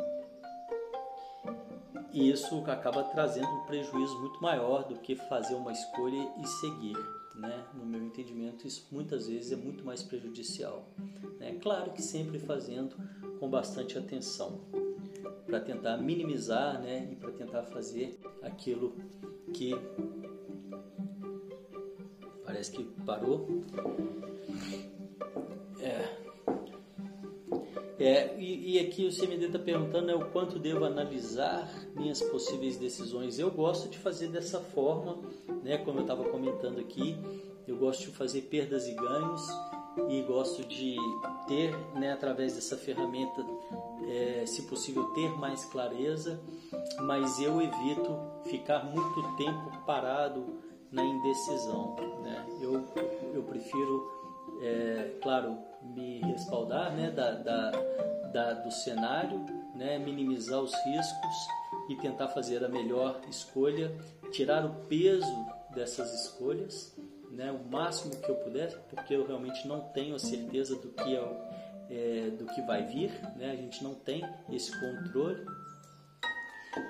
isso 2.13 2.65
acaba 2.67 3.05
trazendo 3.05 3.49
um 3.49 3.65
prejuízo 3.65 4.19
muito 4.19 4.43
maior 4.43 4.85
do 4.85 4.97
que 4.97 5.15
fazer 5.15 5.55
uma 5.55 5.73
escolha 5.73 6.29
e 6.41 6.47
seguir 6.47 6.97
né, 7.39 7.65
no 7.73 7.87
meu 7.87 8.03
entendimento, 8.03 8.67
isso 8.67 8.87
muitas 8.91 9.29
vezes 9.29 9.53
é 9.53 9.57
muito 9.57 9.85
mais 9.85 10.03
prejudicial. 10.03 10.89
Né? 11.39 11.57
Claro 11.63 11.93
que 11.93 12.03
sempre 12.03 12.39
fazendo 12.39 12.97
com 13.39 13.49
bastante 13.49 13.97
atenção, 13.97 14.61
para 15.47 15.61
tentar 15.61 15.97
minimizar 15.97 16.81
né, 16.81 17.09
e 17.11 17.17
para 17.17 17.31
tentar 17.31 17.63
fazer 17.63 18.19
aquilo 18.43 18.97
que 19.55 19.73
parece 22.49 22.73
que 22.73 22.83
parou. 23.05 23.47
É. 25.81 26.19
É, 28.01 28.37
e, 28.39 28.77
e 28.77 28.79
aqui 28.79 29.05
o 29.07 29.13
CMD 29.13 29.47
está 29.47 29.59
perguntando 29.59 30.07
né, 30.07 30.15
o 30.15 30.31
quanto 30.31 30.59
devo 30.59 30.85
analisar 30.85 31.69
minhas 31.95 32.23
possíveis 32.23 32.77
decisões. 32.77 33.39
Eu 33.39 33.51
gosto 33.51 33.89
de 33.89 33.99
fazer 33.99 34.29
dessa 34.29 34.61
forma 34.61 35.19
né? 35.69 35.77
Como 35.79 35.99
eu 35.99 36.03
estava 36.03 36.25
comentando 36.25 36.81
aqui, 36.81 37.15
eu 37.67 37.77
gosto 37.77 38.07
de 38.07 38.17
fazer 38.17 38.43
perdas 38.43 38.89
e 38.89 38.95
ganhos 38.95 39.47
e 40.09 40.23
gosto 40.23 40.65
de 40.65 40.97
ter, 41.47 41.77
né, 41.95 42.13
através 42.13 42.55
dessa 42.55 42.77
ferramenta, 42.77 43.45
é, 44.09 44.47
se 44.47 44.63
possível, 44.63 45.05
ter 45.07 45.29
mais 45.37 45.65
clareza, 45.65 46.41
mas 47.01 47.41
eu 47.41 47.61
evito 47.61 48.17
ficar 48.45 48.85
muito 48.85 49.37
tempo 49.37 49.85
parado 49.85 50.47
na 50.92 51.05
indecisão. 51.05 51.96
Né? 52.22 52.46
Eu, 52.61 52.85
eu 53.35 53.42
prefiro, 53.42 54.11
é, 54.62 55.18
claro, 55.22 55.59
me 55.83 56.20
respaldar 56.20 56.92
né, 56.94 57.11
da, 57.11 57.33
da, 57.33 57.70
da, 58.33 58.53
do 58.55 58.70
cenário, 58.70 59.44
né, 59.74 59.98
minimizar 59.98 60.61
os 60.61 60.74
riscos 60.85 61.37
e 61.88 61.96
tentar 61.96 62.29
fazer 62.29 62.64
a 62.64 62.68
melhor 62.68 63.20
escolha, 63.29 63.96
tirar 64.33 64.64
o 64.64 64.74
peso 64.87 65.46
dessas 65.74 66.12
escolhas, 66.24 66.96
né, 67.31 67.53
o 67.53 67.70
máximo 67.70 68.16
que 68.16 68.29
eu 68.29 68.37
puder, 68.37 68.77
porque 68.90 69.14
eu 69.14 69.27
realmente 69.27 69.66
não 69.68 69.81
tenho 69.81 70.14
a 70.14 70.18
certeza 70.18 70.77
do 70.77 70.88
que 70.88 71.16
é, 71.16 71.48
é, 71.90 72.31
do 72.31 72.46
que 72.46 72.61
vai 72.62 72.85
vir, 72.85 73.11
né, 73.37 73.53
a 73.53 73.57
gente 73.57 73.83
não 73.85 73.94
tem 73.94 74.22
esse 74.51 74.72
controle. 74.81 75.46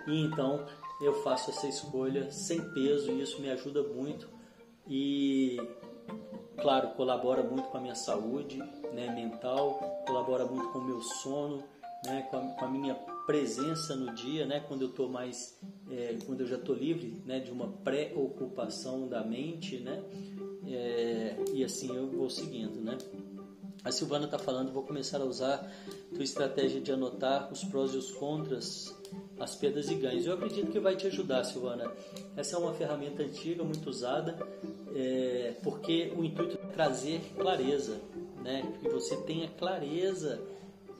E 0.06 0.24
então 0.24 0.66
eu 1.00 1.14
faço 1.22 1.50
essa 1.50 1.66
escolha 1.68 2.30
sem 2.30 2.60
peso 2.72 3.10
e 3.12 3.22
isso 3.22 3.40
me 3.40 3.50
ajuda 3.50 3.82
muito 3.82 4.28
e 4.86 5.56
claro 6.60 6.88
colabora 6.90 7.42
muito 7.42 7.68
com 7.68 7.76
a 7.76 7.80
minha 7.80 7.94
saúde 7.94 8.58
né, 8.92 9.12
mental, 9.14 9.78
colabora 10.06 10.44
muito 10.44 10.68
com 10.70 10.78
o 10.78 10.84
meu 10.84 11.00
sono, 11.00 11.62
né, 12.04 12.22
com, 12.30 12.36
a, 12.36 12.40
com 12.40 12.64
a 12.64 12.68
minha 12.68 12.94
presença 13.26 13.94
no 13.94 14.14
dia, 14.14 14.46
né, 14.46 14.60
quando 14.60 14.82
eu 14.82 14.88
tô 14.88 15.08
mais, 15.08 15.58
é, 15.90 16.16
quando 16.26 16.40
eu 16.40 16.46
já 16.46 16.56
estou 16.56 16.74
livre, 16.74 17.22
né, 17.24 17.40
de 17.40 17.50
uma 17.50 17.68
preocupação 17.68 19.06
da 19.08 19.22
mente, 19.22 19.78
né, 19.78 20.02
é, 20.66 21.36
e 21.52 21.64
assim 21.64 21.94
eu 21.94 22.08
vou 22.08 22.28
seguindo, 22.28 22.80
né. 22.80 22.98
A 23.84 23.92
Silvana 23.92 24.24
está 24.24 24.38
falando, 24.38 24.72
vou 24.72 24.82
começar 24.82 25.20
a 25.20 25.24
usar 25.24 25.70
tua 26.12 26.24
estratégia 26.24 26.80
de 26.80 26.90
anotar 26.90 27.50
os 27.52 27.62
prós 27.64 27.94
e 27.94 27.96
os 27.96 28.10
contras, 28.10 28.94
as 29.38 29.54
perdas 29.54 29.90
e 29.90 29.94
ganhos. 29.94 30.26
Eu 30.26 30.34
acredito 30.34 30.70
que 30.70 30.80
vai 30.80 30.96
te 30.96 31.06
ajudar, 31.06 31.44
Silvana. 31.44 31.90
Essa 32.36 32.56
é 32.56 32.58
uma 32.58 32.74
ferramenta 32.74 33.22
antiga, 33.22 33.62
muito 33.64 33.88
usada, 33.88 34.38
é, 34.94 35.54
porque 35.62 36.12
o 36.16 36.24
intuito 36.24 36.58
é 36.62 36.66
trazer 36.72 37.20
clareza, 37.36 38.00
né, 38.42 38.72
que 38.80 38.88
você 38.88 39.16
tenha 39.16 39.48
clareza 39.48 40.40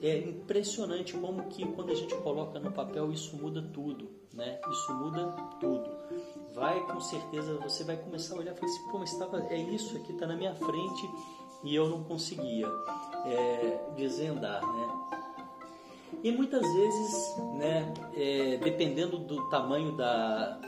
é 0.01 0.17
impressionante 0.17 1.13
como 1.13 1.43
que 1.49 1.65
quando 1.73 1.91
a 1.91 1.95
gente 1.95 2.15
coloca 2.15 2.59
no 2.59 2.71
papel 2.71 3.11
isso 3.11 3.35
muda 3.35 3.61
tudo, 3.61 4.09
né? 4.33 4.59
Isso 4.71 4.93
muda 4.93 5.25
tudo. 5.59 5.89
Vai 6.53 6.79
com 6.87 6.99
certeza, 7.01 7.53
você 7.55 7.83
vai 7.83 7.97
começar 7.97 8.35
a 8.35 8.39
olhar 8.39 8.53
e 8.53 8.55
falar 8.55 8.71
assim, 8.71 8.91
pô, 8.91 8.97
mas 8.97 9.11
estava, 9.11 9.43
é 9.49 9.57
isso 9.57 9.97
aqui, 9.97 10.13
está 10.13 10.25
na 10.25 10.35
minha 10.35 10.55
frente 10.55 11.09
e 11.63 11.75
eu 11.75 11.89
não 11.89 12.03
conseguia 12.03 12.67
é, 13.25 13.93
desvendar, 13.97 14.65
né? 14.65 14.98
E 16.23 16.31
muitas 16.31 16.61
vezes, 16.61 17.37
né, 17.57 17.93
é, 18.15 18.57
dependendo 18.57 19.17
do 19.17 19.49
tamanho 19.49 19.95
da, 19.95 20.59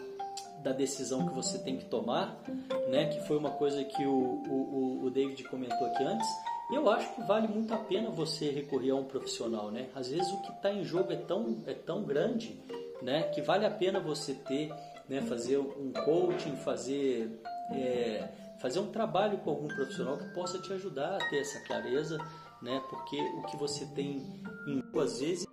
da 0.64 0.72
decisão 0.72 1.28
que 1.28 1.34
você 1.34 1.60
tem 1.60 1.78
que 1.78 1.86
tomar, 1.86 2.42
né, 2.90 3.08
que 3.08 3.20
foi 3.28 3.38
uma 3.38 3.52
coisa 3.52 3.84
que 3.84 4.06
o, 4.06 4.42
o, 4.48 5.04
o 5.04 5.10
David 5.10 5.44
comentou 5.46 5.88
aqui 5.88 6.04
antes, 6.04 6.28
eu 6.72 6.90
acho 6.90 7.14
que 7.14 7.22
vale 7.24 7.50
muito 7.50 7.74
a 7.74 7.78
pena 7.78 8.10
você 8.10 8.50
recorrer 8.50 8.92
a 8.92 8.96
um 8.96 9.04
profissional, 9.04 9.70
né? 9.70 9.90
Às 9.94 10.08
vezes 10.08 10.32
o 10.32 10.42
que 10.42 10.52
está 10.52 10.72
em 10.72 10.86
jogo 10.86 11.12
é 11.12 11.18
tão, 11.18 11.62
é 11.68 11.74
tão 11.74 12.04
grande, 12.04 12.58
né? 13.02 13.24
Que 13.24 13.42
vale 13.42 13.66
a 13.66 13.70
pena 13.70 14.00
você 14.00 14.34
ter, 14.34 14.74
né? 15.10 15.22
Fazer 15.22 15.58
um 15.58 15.92
coaching, 16.06 16.56
fazer, 16.56 17.42
é, 17.72 18.30
fazer 18.58 18.80
um 18.80 18.88
trabalho 18.88 19.40
com 19.40 19.50
algum 19.50 19.68
profissional 19.68 20.18
que 20.18 20.34
possa 20.34 20.60
te 20.60 20.72
ajudar 20.72 21.18
a 21.18 21.30
ter 21.30 21.42
essa 21.42 21.60
clareza, 21.66 22.18
né? 22.62 22.82
Porque 22.90 23.20
o 23.20 23.42
que 23.44 23.58
você 23.58 23.86
tem 23.88 24.22
em 24.68 24.84
às 25.00 25.20
vezes 25.20 25.48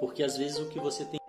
porque 0.00 0.22
às 0.22 0.36
vezes 0.36 0.58
o 0.58 0.68
que 0.68 0.78
você 0.80 1.04
tem 1.04 1.20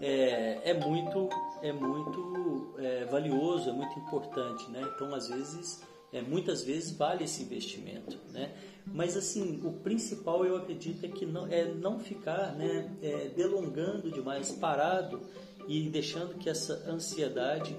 é, 0.00 0.70
é 0.70 0.74
muito 0.74 1.28
é 1.62 1.72
muito 1.72 2.74
é, 2.78 3.04
valioso, 3.06 3.70
é 3.70 3.72
muito 3.72 3.98
importante, 3.98 4.70
né? 4.70 4.82
Então 4.94 5.14
às 5.14 5.28
vezes 5.28 5.82
É, 6.10 6.22
muitas 6.22 6.64
vezes 6.64 6.96
vale 6.96 7.24
esse 7.24 7.42
investimento, 7.42 8.16
né? 8.32 8.50
Mas 8.86 9.14
assim, 9.14 9.60
o 9.62 9.72
principal 9.72 10.42
eu 10.42 10.56
acredito 10.56 11.04
é 11.04 11.08
que 11.08 11.26
não 11.26 11.46
é 11.48 11.66
não 11.66 12.00
ficar, 12.00 12.54
né, 12.56 12.90
é, 13.02 13.28
delongando 13.36 14.10
demais, 14.10 14.50
parado 14.52 15.20
e 15.68 15.82
deixando 15.90 16.38
que 16.38 16.48
essa 16.48 16.82
ansiedade 16.90 17.76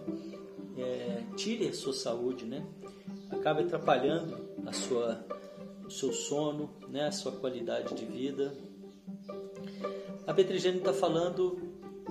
é, 0.78 1.24
tire 1.36 1.68
a 1.70 1.74
sua 1.74 1.92
saúde, 1.94 2.46
né? 2.46 2.64
Acaba 3.30 3.62
atrapalhando 3.62 4.50
a 4.65 4.74
sua, 4.74 5.26
o 5.86 5.89
seu 5.89 6.12
sono, 6.12 6.70
né? 6.88 7.08
A 7.08 7.12
sua 7.12 7.32
qualidade 7.32 7.94
de 7.96 8.06
vida. 8.06 8.54
A 10.26 10.34
Petrigênio 10.34 10.80
está 10.80 10.94
falando, 10.94 11.60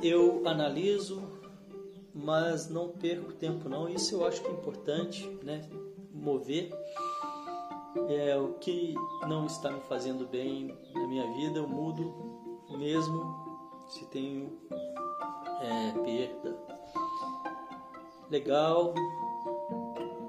eu 0.03 0.43
analiso, 0.47 1.23
mas 2.15 2.69
não 2.69 2.89
perco 2.89 3.33
tempo 3.33 3.69
não. 3.69 3.89
Isso 3.89 4.15
eu 4.15 4.27
acho 4.27 4.43
que 4.43 4.49
é 4.49 4.53
importante, 4.53 5.29
né? 5.43 5.69
Mover 6.13 6.71
é 8.09 8.37
o 8.37 8.55
que 8.55 8.95
não 9.27 9.47
está 9.47 9.71
me 9.71 9.81
fazendo 9.83 10.27
bem 10.27 10.77
na 10.95 11.07
minha 11.07 11.33
vida, 11.35 11.59
eu 11.59 11.69
mudo 11.69 12.13
mesmo 12.71 13.49
se 13.89 14.05
tenho 14.07 14.59
é, 15.61 15.93
perda. 16.05 16.57
Legal. 18.31 18.95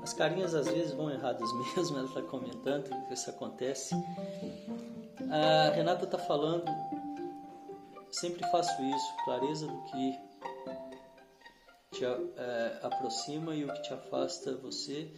As 0.02 0.14
carinhas 0.14 0.54
às 0.56 0.68
vezes 0.68 0.94
vão 0.94 1.10
erradas 1.10 1.50
mesmo, 1.76 1.98
ela 1.98 2.08
está 2.08 2.22
comentando 2.22 2.90
que 3.08 3.14
isso 3.14 3.30
acontece. 3.30 3.96
A 5.30 5.72
Renata 5.76 6.06
está 6.06 6.18
falando, 6.18 6.66
sempre 8.12 8.44
faço 8.50 8.82
isso, 8.82 9.16
clareza 9.26 9.68
do 9.68 9.82
que 9.84 10.30
te 11.92 12.06
é, 12.06 12.80
aproxima 12.82 13.54
e 13.56 13.66
o 13.66 13.74
que 13.74 13.82
te 13.82 13.94
afasta 13.94 14.56
você 14.56 15.12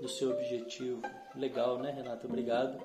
do 0.00 0.08
seu 0.08 0.30
objetivo. 0.30 1.00
Legal, 1.34 1.78
né, 1.78 1.90
Renata? 1.90 2.26
Obrigado. 2.26 2.78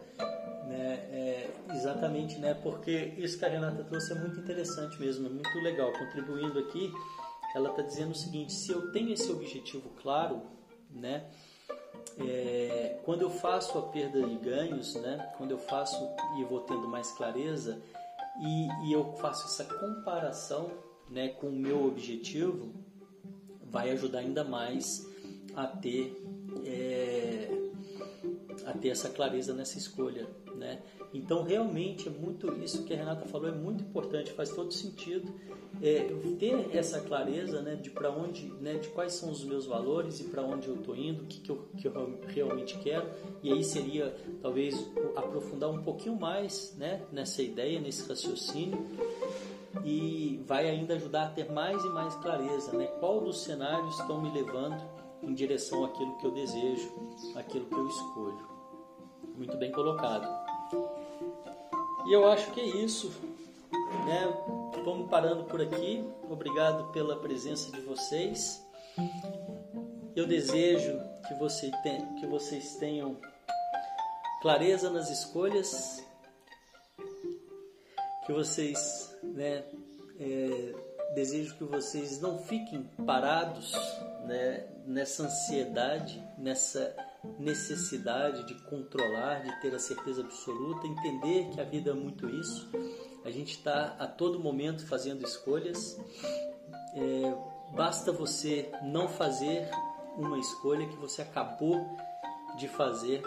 Né, 0.67 0.93
é, 1.11 1.49
exatamente, 1.73 2.37
né? 2.39 2.53
Porque 2.53 3.13
isso 3.17 3.37
que 3.37 3.43
a 3.43 3.49
Renata 3.49 3.83
trouxe 3.83 4.13
é 4.13 4.15
muito 4.15 4.39
interessante 4.39 4.99
mesmo, 4.99 5.27
é 5.27 5.29
muito 5.29 5.59
legal. 5.59 5.91
Contribuindo 5.91 6.59
aqui, 6.59 6.91
ela 7.53 7.69
está 7.71 7.81
dizendo 7.81 8.11
o 8.11 8.15
seguinte: 8.15 8.53
se 8.53 8.71
eu 8.71 8.91
tenho 8.91 9.11
esse 9.11 9.29
objetivo 9.31 9.89
claro, 10.01 10.41
né? 10.93 11.25
É, 12.19 12.99
quando 13.03 13.21
eu 13.21 13.29
faço 13.29 13.77
a 13.77 13.83
perda 13.83 14.21
de 14.21 14.35
ganhos, 14.35 14.95
né? 14.95 15.33
Quando 15.37 15.51
eu 15.51 15.57
faço 15.57 15.95
e 16.39 16.43
vou 16.43 16.61
tendo 16.61 16.87
mais 16.87 17.11
clareza 17.11 17.81
e, 18.41 18.87
e 18.87 18.93
eu 18.93 19.13
faço 19.13 19.45
essa 19.45 19.73
comparação, 19.73 20.71
né? 21.09 21.29
Com 21.29 21.47
o 21.47 21.51
meu 21.51 21.85
objetivo, 21.85 22.73
vai 23.61 23.91
ajudar 23.91 24.19
ainda 24.19 24.43
mais 24.43 25.07
a 25.55 25.67
ter 25.67 26.21
é, 26.65 27.60
a 28.65 28.73
ter 28.73 28.89
essa 28.89 29.09
clareza 29.09 29.53
nessa 29.53 29.77
escolha, 29.77 30.27
né? 30.55 30.81
Então 31.13 31.43
realmente 31.43 32.07
é 32.07 32.11
muito 32.11 32.51
isso 32.63 32.83
que 32.83 32.93
a 32.93 32.97
Renata 32.97 33.25
falou 33.25 33.49
é 33.49 33.51
muito 33.51 33.83
importante, 33.83 34.31
faz 34.31 34.49
todo 34.51 34.71
sentido 34.73 35.33
é, 35.81 36.07
ter 36.39 36.75
essa 36.75 37.01
clareza, 37.01 37.61
né, 37.61 37.75
de 37.75 37.89
para 37.89 38.09
onde, 38.11 38.47
né, 38.61 38.75
de 38.75 38.89
quais 38.89 39.13
são 39.13 39.31
os 39.31 39.43
meus 39.43 39.65
valores 39.65 40.19
e 40.19 40.25
para 40.25 40.41
onde 40.41 40.67
eu 40.67 40.75
estou 40.75 40.95
indo, 40.95 41.23
o 41.23 41.25
que, 41.25 41.39
que, 41.39 41.49
eu, 41.49 41.67
que 41.77 41.87
eu 41.87 42.19
realmente 42.27 42.77
quero. 42.79 43.09
E 43.41 43.51
aí 43.51 43.63
seria 43.63 44.15
talvez 44.41 44.75
aprofundar 45.15 45.69
um 45.69 45.81
pouquinho 45.81 46.15
mais, 46.19 46.75
né, 46.77 47.01
nessa 47.11 47.41
ideia, 47.41 47.79
nesse 47.79 48.07
raciocínio 48.07 48.85
e 49.83 50.43
vai 50.45 50.69
ainda 50.69 50.95
ajudar 50.95 51.23
a 51.23 51.29
ter 51.29 51.51
mais 51.51 51.83
e 51.83 51.89
mais 51.89 52.13
clareza, 52.15 52.77
né? 52.77 52.87
Qual 52.99 53.21
dos 53.21 53.43
cenários 53.43 53.99
estão 53.99 54.21
me 54.21 54.29
levando 54.29 54.81
em 55.23 55.33
direção 55.33 55.85
àquilo 55.85 56.17
que 56.17 56.25
eu 56.25 56.31
desejo, 56.31 56.91
àquilo 57.35 57.65
que 57.65 57.75
eu 57.75 57.87
escolho. 57.87 58.50
Muito 59.41 59.57
bem 59.57 59.71
colocado. 59.71 60.29
E 62.05 62.13
eu 62.13 62.31
acho 62.31 62.51
que 62.51 62.61
é 62.61 62.63
isso, 62.63 63.11
né? 64.05 64.31
Vamos 64.85 65.09
parando 65.09 65.45
por 65.45 65.59
aqui. 65.59 66.07
Obrigado 66.29 66.91
pela 66.91 67.15
presença 67.15 67.71
de 67.71 67.81
vocês. 67.81 68.63
Eu 70.15 70.27
desejo 70.27 71.01
que, 71.27 71.33
você 71.33 71.71
que 72.19 72.27
vocês 72.27 72.75
tenham 72.75 73.17
clareza 74.43 74.91
nas 74.91 75.09
escolhas, 75.09 76.05
que 78.27 78.31
vocês 78.31 79.17
né? 79.23 79.63
É, 80.19 80.75
desejo 81.15 81.55
que 81.55 81.63
vocês 81.63 82.21
não 82.21 82.37
fiquem 82.37 82.83
parados 83.07 83.71
né, 84.23 84.67
nessa 84.85 85.23
ansiedade, 85.23 86.23
nessa 86.37 86.95
necessidade 87.39 88.45
de 88.45 88.55
controlar, 88.63 89.43
de 89.43 89.61
ter 89.61 89.73
a 89.73 89.79
certeza 89.79 90.21
absoluta, 90.21 90.87
entender 90.87 91.49
que 91.49 91.61
a 91.61 91.63
vida 91.63 91.91
é 91.91 91.93
muito 91.93 92.29
isso. 92.29 92.69
A 93.23 93.29
gente 93.29 93.51
está 93.51 93.95
a 93.99 94.07
todo 94.07 94.39
momento 94.39 94.85
fazendo 94.87 95.23
escolhas. 95.23 95.99
É, 96.95 97.35
basta 97.75 98.11
você 98.11 98.71
não 98.83 99.07
fazer 99.07 99.69
uma 100.17 100.39
escolha 100.39 100.87
que 100.87 100.95
você 100.97 101.21
acabou 101.21 101.85
de 102.57 102.67
fazer 102.67 103.21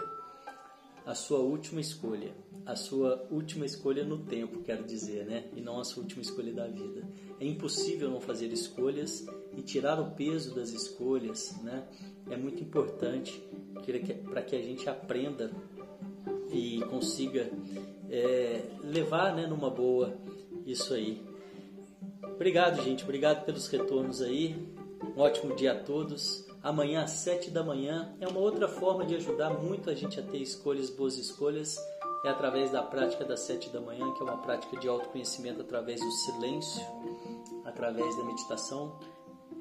a 1.05 1.13
sua 1.13 1.39
última 1.39 1.79
escolha, 1.79 2.33
a 2.65 2.75
sua 2.75 3.27
última 3.29 3.65
escolha 3.65 4.03
no 4.03 4.17
tempo, 4.17 4.63
quero 4.63 4.83
dizer, 4.83 5.25
né? 5.25 5.45
E 5.55 5.61
não 5.61 5.79
a 5.79 5.83
sua 5.83 6.01
última 6.01 6.21
escolha 6.21 6.51
da 6.51 6.67
vida. 6.67 7.07
É 7.39 7.45
impossível 7.45 8.09
não 8.09 8.19
fazer 8.19 8.51
escolhas 8.51 9.25
e 9.55 9.61
tirar 9.61 9.99
o 9.99 10.11
peso 10.11 10.55
das 10.55 10.69
escolhas, 10.71 11.55
né? 11.61 11.87
É 12.29 12.35
muito 12.35 12.63
importante 12.63 13.39
para 14.23 14.41
que 14.41 14.55
a 14.55 14.61
gente 14.61 14.89
aprenda 14.89 15.51
e 16.51 16.81
consiga 16.89 17.51
é, 18.09 18.63
levar, 18.83 19.35
né, 19.35 19.45
numa 19.45 19.69
boa 19.69 20.17
isso 20.65 20.93
aí. 20.93 21.21
Obrigado, 22.23 22.81
gente. 22.81 23.03
Obrigado 23.03 23.45
pelos 23.45 23.67
retornos 23.67 24.21
aí. 24.21 24.55
Um 25.15 25.21
ótimo 25.21 25.55
dia 25.55 25.73
a 25.73 25.75
todos 25.75 26.44
amanhã 26.65 27.03
às 27.03 27.11
7 27.11 27.51
da 27.51 27.63
manhã. 27.63 28.15
É 28.19 28.27
uma 28.27 28.39
outra 28.39 28.67
forma 28.67 29.05
de 29.05 29.15
ajudar 29.15 29.51
muito 29.51 29.87
a 29.87 29.93
gente 29.93 30.19
a 30.19 30.23
ter 30.23 30.39
escolhas, 30.39 30.89
boas 30.89 31.15
escolhas, 31.15 31.77
é 32.25 32.29
através 32.29 32.71
da 32.71 32.81
prática 32.81 33.23
das 33.23 33.41
7 33.41 33.69
da 33.69 33.79
manhã, 33.79 34.11
que 34.13 34.21
é 34.21 34.23
uma 34.23 34.37
prática 34.37 34.75
de 34.77 34.87
autoconhecimento 34.89 35.61
através 35.61 36.01
do 36.01 36.11
silêncio, 36.11 36.83
através 37.63 38.17
da 38.17 38.23
meditação. 38.23 38.97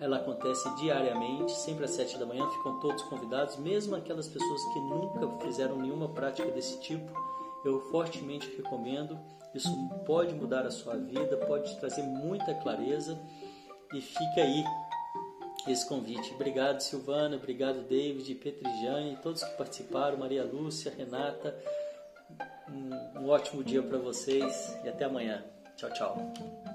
Ela 0.00 0.16
acontece 0.16 0.68
diariamente, 0.76 1.52
sempre 1.52 1.84
às 1.84 1.90
7 1.90 2.16
da 2.16 2.24
manhã, 2.24 2.48
ficam 2.48 2.80
todos 2.80 3.02
convidados, 3.02 3.58
mesmo 3.58 3.94
aquelas 3.94 4.26
pessoas 4.26 4.64
que 4.72 4.80
nunca 4.80 5.28
fizeram 5.44 5.76
nenhuma 5.76 6.08
prática 6.08 6.50
desse 6.52 6.80
tipo. 6.80 7.12
Eu 7.66 7.80
fortemente 7.90 8.50
recomendo. 8.56 9.18
Isso 9.54 9.70
pode 10.06 10.34
mudar 10.34 10.66
a 10.66 10.70
sua 10.70 10.96
vida, 10.96 11.36
pode 11.46 11.78
trazer 11.78 12.02
muita 12.02 12.54
clareza 12.54 13.20
e 13.94 14.00
fica 14.00 14.40
aí 14.40 14.64
esse 15.72 15.88
convite. 15.88 16.32
Obrigado, 16.34 16.80
Silvana, 16.80 17.36
obrigado, 17.36 17.82
David, 17.88 18.34
Petrijane, 18.34 19.18
todos 19.22 19.42
que 19.42 19.56
participaram, 19.56 20.18
Maria 20.18 20.44
Lúcia, 20.44 20.92
Renata. 20.96 21.56
Um, 22.68 23.20
um 23.20 23.28
ótimo 23.28 23.62
dia 23.62 23.82
para 23.82 23.98
vocês 23.98 24.78
e 24.84 24.88
até 24.88 25.04
amanhã. 25.04 25.44
Tchau, 25.76 25.92
tchau. 25.92 26.73